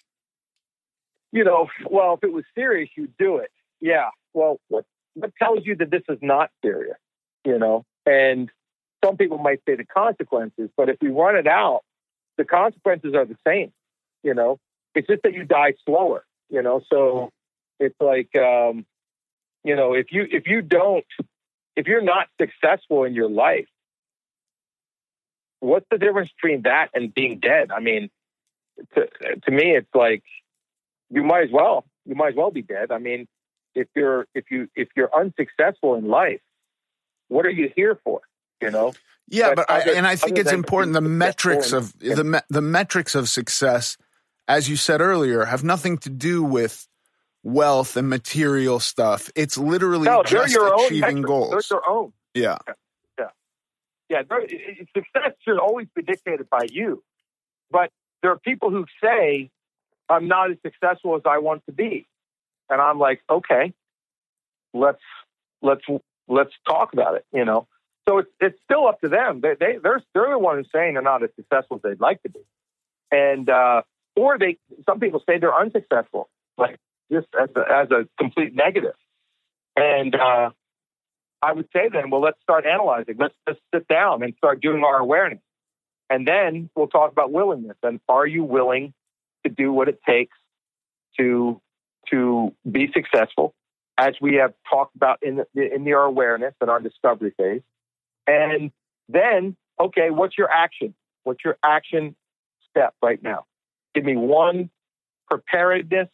[1.33, 3.51] you know, well, if it was serious, you'd do it.
[3.81, 4.11] Yeah.
[4.33, 4.85] Well, what
[5.15, 6.97] what tells you that this is not serious?
[7.45, 7.85] You know?
[8.07, 8.51] And
[9.05, 11.81] some people might say the consequences, but if we run it out,
[12.37, 13.73] the consequences are the same.
[14.23, 14.59] You know,
[14.95, 16.25] it's just that you die slower.
[16.51, 17.31] You know, so
[17.81, 18.87] it's like, um,
[19.65, 21.05] you know, if you if you don't,
[21.77, 23.67] if you're not successful in your life,
[25.65, 27.71] what's the difference between that and being dead?
[27.71, 28.11] I mean,
[28.95, 29.09] to
[29.45, 30.23] to me, it's like
[31.11, 32.91] you might as well you might as well be dead.
[32.91, 33.27] I mean,
[33.75, 36.41] if you're if you if you're unsuccessful in life,
[37.29, 38.21] what are you here for?
[38.61, 38.93] You know.
[39.27, 42.61] Yeah, but, but other, I, and I think it's important the metrics of the the
[42.61, 43.97] metrics of success,
[44.47, 46.87] as you said earlier, have nothing to do with
[47.43, 49.31] wealth and material stuff.
[49.35, 51.51] It's literally no, just achieving goals.
[51.51, 52.13] They're your own.
[52.35, 52.59] Yeah.
[54.09, 54.23] Yeah.
[54.23, 57.03] Success should always be dictated by you.
[57.71, 57.91] But
[58.23, 59.51] there are people who say,
[60.09, 62.07] I'm not as successful as I want to be.
[62.69, 63.75] And I'm like, okay,
[64.73, 65.03] let's
[65.63, 65.85] let's
[66.29, 67.67] let's talk about it, you know.
[68.09, 69.41] So it's it's still up to them.
[69.41, 72.23] They they they're they're the one who's saying they're not as successful as they'd like
[72.23, 72.41] to be.
[73.11, 73.83] And uh
[74.17, 76.29] or they some people say they're unsuccessful.
[76.57, 76.79] Like
[77.13, 78.95] just as a, as a complete negative.
[79.77, 80.51] And uh,
[81.45, 83.17] I would say then, well, let's start analyzing.
[83.19, 85.41] Let's just sit down and start doing our awareness.
[86.09, 87.77] And then we'll talk about willingness.
[87.83, 88.95] And are you willing
[89.45, 90.37] to do what it takes
[91.19, 91.61] to
[92.11, 93.55] to be successful,
[93.99, 97.63] as we have talked about in the, in the, our awareness and our discovery phase?
[98.27, 98.71] And
[99.09, 100.95] then, okay, what's your action?
[101.25, 102.17] What's your action
[102.71, 103.45] step right now?
[103.95, 104.71] Give me one
[105.29, 106.09] preparedness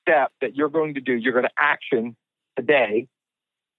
[0.00, 2.16] step that you're going to do, you're going to action
[2.56, 3.08] today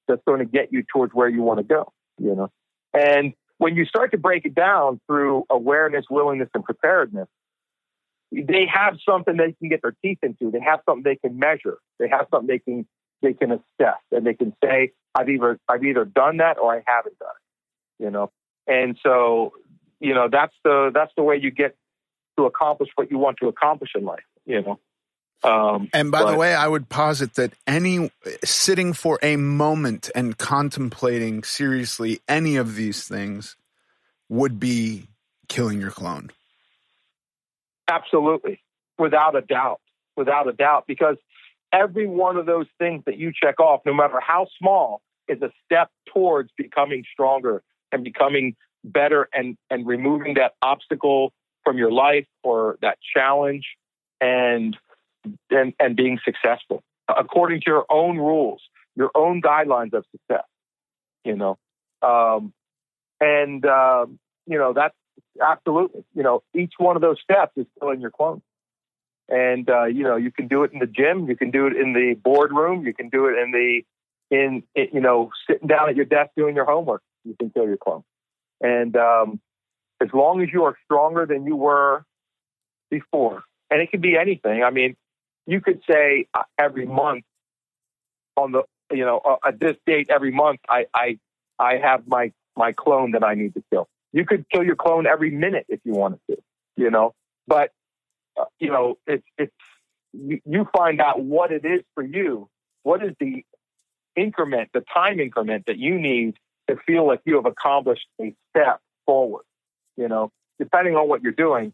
[0.07, 2.49] that's going to get you towards where you want to go, you know?
[2.93, 7.27] And when you start to break it down through awareness, willingness, and preparedness,
[8.31, 10.51] they have something they can get their teeth into.
[10.51, 11.77] They have something they can measure.
[11.99, 12.87] They have something they can
[13.21, 16.83] they can assess and they can say, I've either I've either done that or I
[16.85, 18.03] haven't done it.
[18.03, 18.31] You know?
[18.67, 19.53] And so,
[19.99, 21.75] you know, that's the that's the way you get
[22.37, 24.79] to accomplish what you want to accomplish in life, you know.
[25.43, 28.11] Um, and by but, the way, I would posit that any
[28.43, 33.55] sitting for a moment and contemplating seriously any of these things
[34.29, 35.07] would be
[35.47, 36.31] killing your clone.
[37.87, 38.61] Absolutely,
[38.97, 39.79] without a doubt,
[40.15, 41.17] without a doubt, because
[41.71, 45.51] every one of those things that you check off, no matter how small, is a
[45.65, 47.61] step towards becoming stronger
[47.91, 51.31] and becoming better and, and removing that obstacle
[51.63, 53.65] from your life or that challenge.
[54.19, 54.75] And
[55.49, 58.61] and, and being successful according to your own rules,
[58.95, 60.45] your own guidelines of success,
[61.23, 61.57] you know.
[62.01, 62.53] Um,
[63.19, 64.95] and, um, you know, that's
[65.41, 68.41] absolutely, you know, each one of those steps is killing your clone.
[69.29, 71.75] And, uh, you know, you can do it in the gym, you can do it
[71.75, 73.81] in the boardroom, you can do it in the,
[74.29, 77.65] in, in you know, sitting down at your desk doing your homework, you can kill
[77.65, 78.03] your clone.
[78.61, 79.41] And um,
[80.01, 82.05] as long as you are stronger than you were
[82.89, 84.63] before, and it can be anything.
[84.63, 84.95] I mean,
[85.47, 87.23] you could say uh, every month
[88.35, 91.17] on the you know uh, at this date every month I I
[91.57, 93.87] I have my my clone that I need to kill.
[94.13, 96.37] You could kill your clone every minute if you wanted to,
[96.75, 97.13] you know.
[97.47, 97.71] But
[98.39, 99.53] uh, you know it's it's
[100.13, 102.49] you, you find out what it is for you.
[102.83, 103.43] What is the
[104.15, 106.35] increment, the time increment that you need
[106.69, 109.43] to feel like you have accomplished a step forward?
[109.95, 111.73] You know, depending on what you're doing,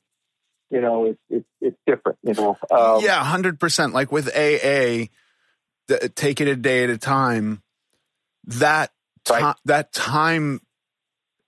[0.69, 2.17] you know, it's it's it's different.
[2.23, 3.93] You know, um, yeah, hundred percent.
[3.93, 5.07] Like with AA,
[6.15, 7.61] take it a day at a time.
[8.45, 8.91] That
[9.29, 9.55] right.
[9.65, 10.61] that time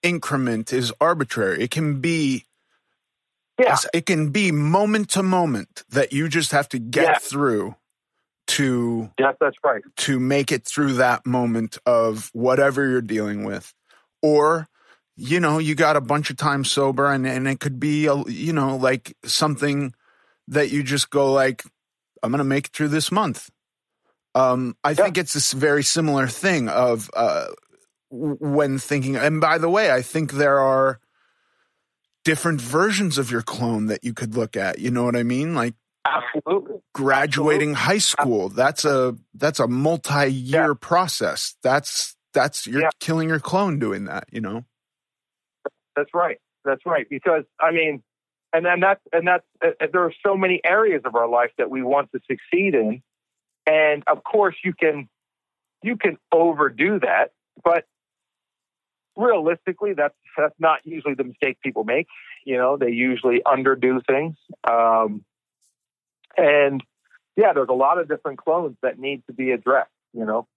[0.03, 1.63] increment is arbitrary.
[1.63, 2.45] It can be.
[3.59, 3.77] Yeah.
[3.93, 7.17] It can be moment to moment that you just have to get yeah.
[7.19, 7.75] through
[8.47, 9.81] to yeah, that's right.
[9.97, 13.73] To make it through that moment of whatever you're dealing with.
[14.21, 14.67] Or
[15.15, 18.15] you know, you got a bunch of time sober and, and it could be, a,
[18.27, 19.93] you know, like something
[20.47, 21.63] that you just go like,
[22.21, 23.49] I'm going to make it through this month.
[24.33, 24.95] Um, I yeah.
[24.95, 27.47] think it's this very similar thing of, uh,
[28.09, 30.99] when thinking, and by the way, I think there are
[32.23, 34.79] different versions of your clone that you could look at.
[34.79, 35.55] You know what I mean?
[35.55, 35.75] Like,
[36.05, 36.81] Absolutely.
[36.93, 37.93] Graduating Absolutely.
[37.93, 38.49] high school.
[38.49, 40.73] That's a that's a multi-year yeah.
[40.79, 41.55] process.
[41.63, 42.89] That's that's you're yeah.
[42.99, 44.65] killing your clone doing that, you know.
[45.95, 46.37] That's right.
[46.63, 47.07] That's right.
[47.09, 48.03] Because I mean,
[48.53, 51.51] and then that's and that's uh, uh, there are so many areas of our life
[51.57, 53.01] that we want to succeed in,
[53.67, 55.09] and of course you can
[55.83, 57.31] you can overdo that,
[57.63, 57.85] but
[59.15, 62.07] realistically, that's that's not usually the mistake people make.
[62.45, 64.35] You know, they usually underdo things,
[64.69, 65.23] um,
[66.37, 66.81] and
[67.35, 69.91] yeah, there's a lot of different clones that need to be addressed.
[70.13, 70.47] You know.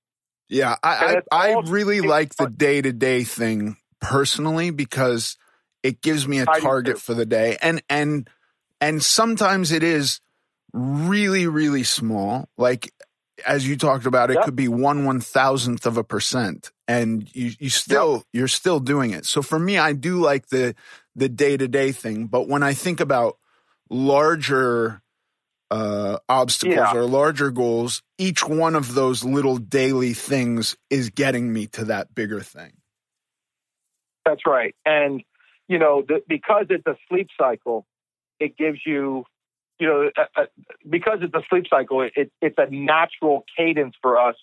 [0.48, 5.36] Yeah, I I, I really like the day to day thing personally because
[5.82, 8.28] it gives me a target for the day and and
[8.80, 10.20] and sometimes it is
[10.72, 12.92] really really small like
[13.46, 14.44] as you talked about it yep.
[14.44, 18.22] could be one one thousandth of a percent and you you still yep.
[18.32, 20.74] you're still doing it so for me i do like the
[21.16, 23.38] the day to day thing but when i think about
[23.90, 25.02] larger
[25.70, 26.94] uh, obstacles yeah.
[26.94, 32.14] or larger goals, each one of those little daily things is getting me to that
[32.14, 32.72] bigger thing.
[34.28, 34.74] That's right.
[34.84, 35.22] And,
[35.68, 37.86] you know, the, because it's a sleep cycle,
[38.38, 39.24] it gives you,
[39.78, 40.46] you know, a, a,
[40.86, 44.34] because it's a sleep cycle, it, it's a natural cadence for us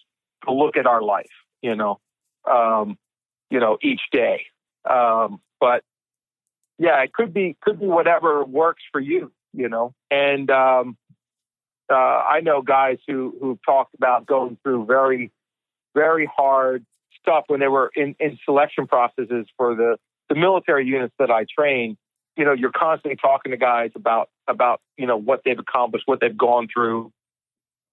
[0.44, 1.30] to look at our life,
[1.62, 2.00] you know,
[2.50, 2.98] um,
[3.52, 4.46] you know, each day.
[4.90, 5.84] Um, but
[6.80, 10.98] yeah, it could be, could be whatever works for you, you know, and, um,
[11.92, 15.32] uh, I know guys who who've talked about going through very,
[15.94, 16.84] very hard
[17.26, 19.98] stuff when they were in, in selection processes for the
[20.30, 21.98] the military units that I train.
[22.38, 26.20] You know, you're constantly talking to guys about about you know what they've accomplished, what
[26.20, 27.12] they've gone through,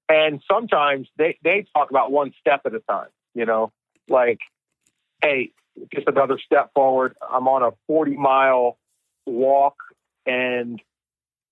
[0.08, 3.08] and sometimes they they talk about one step at a time.
[3.34, 3.72] You know,
[4.08, 4.38] like,
[5.22, 5.52] hey,
[5.94, 7.14] just another step forward.
[7.28, 8.78] I'm on a 40 mile
[9.26, 9.76] walk,
[10.26, 10.80] and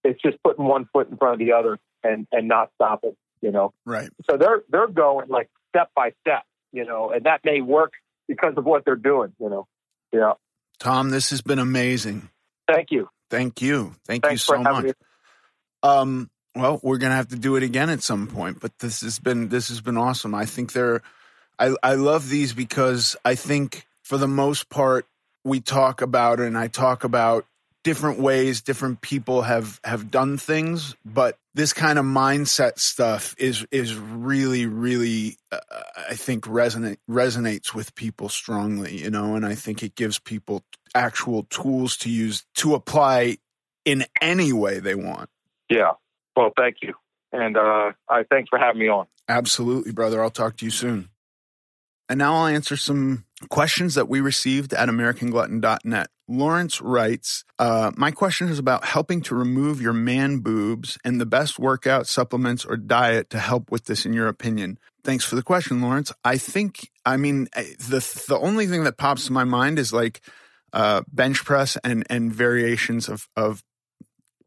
[0.04, 3.16] it's just putting one foot in front of the other and and not stopping.
[3.40, 4.10] You know, right?
[4.28, 6.42] So they're they're going like step by step.
[6.72, 7.92] You know, and that may work
[8.28, 9.32] because of what they're doing.
[9.40, 9.66] You know,
[10.12, 10.32] yeah.
[10.78, 12.30] Tom, this has been amazing.
[12.66, 13.08] Thank you.
[13.28, 13.94] Thank you.
[14.06, 14.84] Thank Thanks you so much.
[14.84, 14.92] Me.
[15.82, 19.18] Um, well, we're gonna have to do it again at some point, but this has
[19.18, 20.34] been this has been awesome.
[20.34, 21.02] I think they're
[21.58, 25.06] I, I love these because I think for the most part
[25.44, 27.46] we talk about and I talk about
[27.82, 33.66] different ways different people have have done things but this kind of mindset stuff is
[33.70, 35.58] is really really uh,
[36.08, 40.62] i think resonate resonates with people strongly you know and i think it gives people
[40.94, 43.36] actual tools to use to apply
[43.84, 45.30] in any way they want.
[45.68, 45.92] Yeah.
[46.36, 46.94] Well thank you.
[47.32, 49.06] And uh i thanks for having me on.
[49.28, 50.22] Absolutely brother.
[50.22, 51.08] I'll talk to you soon.
[52.08, 58.12] And now i'll answer some questions that we received at americanglutton.net Lawrence writes, uh, My
[58.12, 62.76] question is about helping to remove your man boobs and the best workout, supplements, or
[62.76, 64.78] diet to help with this, in your opinion.
[65.02, 66.12] Thanks for the question, Lawrence.
[66.24, 70.20] I think, I mean, the the only thing that pops to my mind is like
[70.72, 73.64] uh, bench press and and variations of of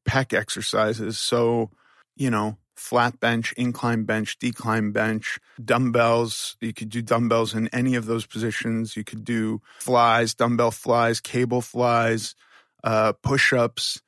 [0.08, 1.20] pec exercises.
[1.20, 1.70] So,
[2.16, 6.58] you know, flat bench, incline bench, decline bench, dumbbells.
[6.62, 8.96] You could do dumbbells in any of those positions.
[8.96, 12.36] You could do flies, dumbbell flies, cable flies,
[12.84, 14.02] uh, push ups.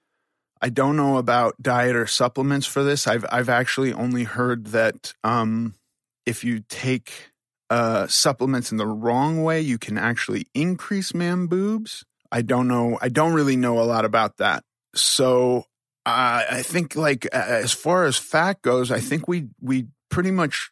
[0.61, 3.07] I don't know about diet or supplements for this.
[3.07, 5.75] I've I've actually only heard that um,
[6.25, 7.31] if you take
[7.69, 12.05] uh, supplements in the wrong way, you can actually increase man boobs.
[12.31, 12.97] I don't know.
[13.01, 14.63] I don't really know a lot about that.
[14.95, 15.65] So
[16.05, 20.71] uh, I think like as far as fat goes, I think we we pretty much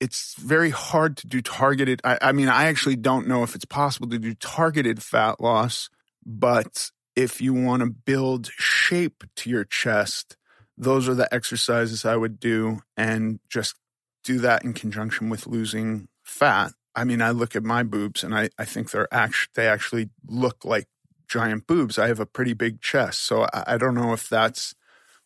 [0.00, 2.00] it's very hard to do targeted.
[2.02, 5.88] I, I, mean, I actually don't know if it's possible to do targeted fat loss,
[6.26, 10.36] but if you want to build shape to your chest,
[10.76, 13.76] those are the exercises I would do and just
[14.24, 16.72] do that in conjunction with losing fat.
[16.96, 20.10] I mean, I look at my boobs and I, I think they're actually, they actually
[20.26, 20.88] look like
[21.32, 21.98] giant boobs.
[21.98, 23.22] I have a pretty big chest.
[23.22, 24.74] So I, I don't know if that's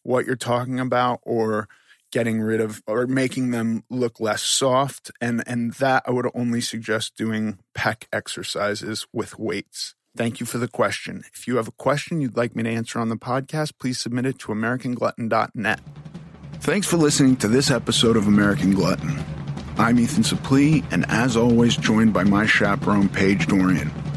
[0.03, 1.69] what you're talking about or
[2.13, 5.11] getting rid of or making them look less soft.
[5.21, 9.95] And, and that I would only suggest doing pec exercises with weights.
[10.17, 11.25] Thank you for the question.
[11.35, 14.25] If you have a question you'd like me to answer on the podcast, please submit
[14.25, 15.81] it to AmericanGlutton.net.
[16.61, 19.23] Thanks for listening to this episode of American Glutton.
[19.77, 23.93] I'm Ethan Suplee, and as always, joined by my chaperone, Paige Dorian.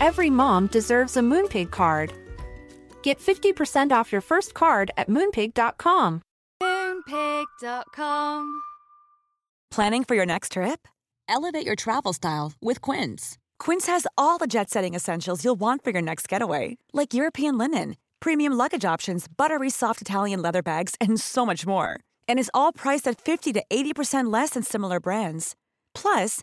[0.00, 2.12] Every mom deserves a Moonpig card.
[3.02, 6.22] Get 50% off your first card at moonpig.com.
[6.62, 8.60] Moonpig.com.
[9.70, 10.86] Planning for your next trip?
[11.28, 13.38] Elevate your travel style with Quince.
[13.58, 17.56] Quince has all the jet setting essentials you'll want for your next getaway, like European
[17.58, 22.00] linen, premium luggage options, buttery soft Italian leather bags, and so much more.
[22.28, 25.54] And is all priced at 50 to 80% less than similar brands.
[25.94, 26.42] Plus,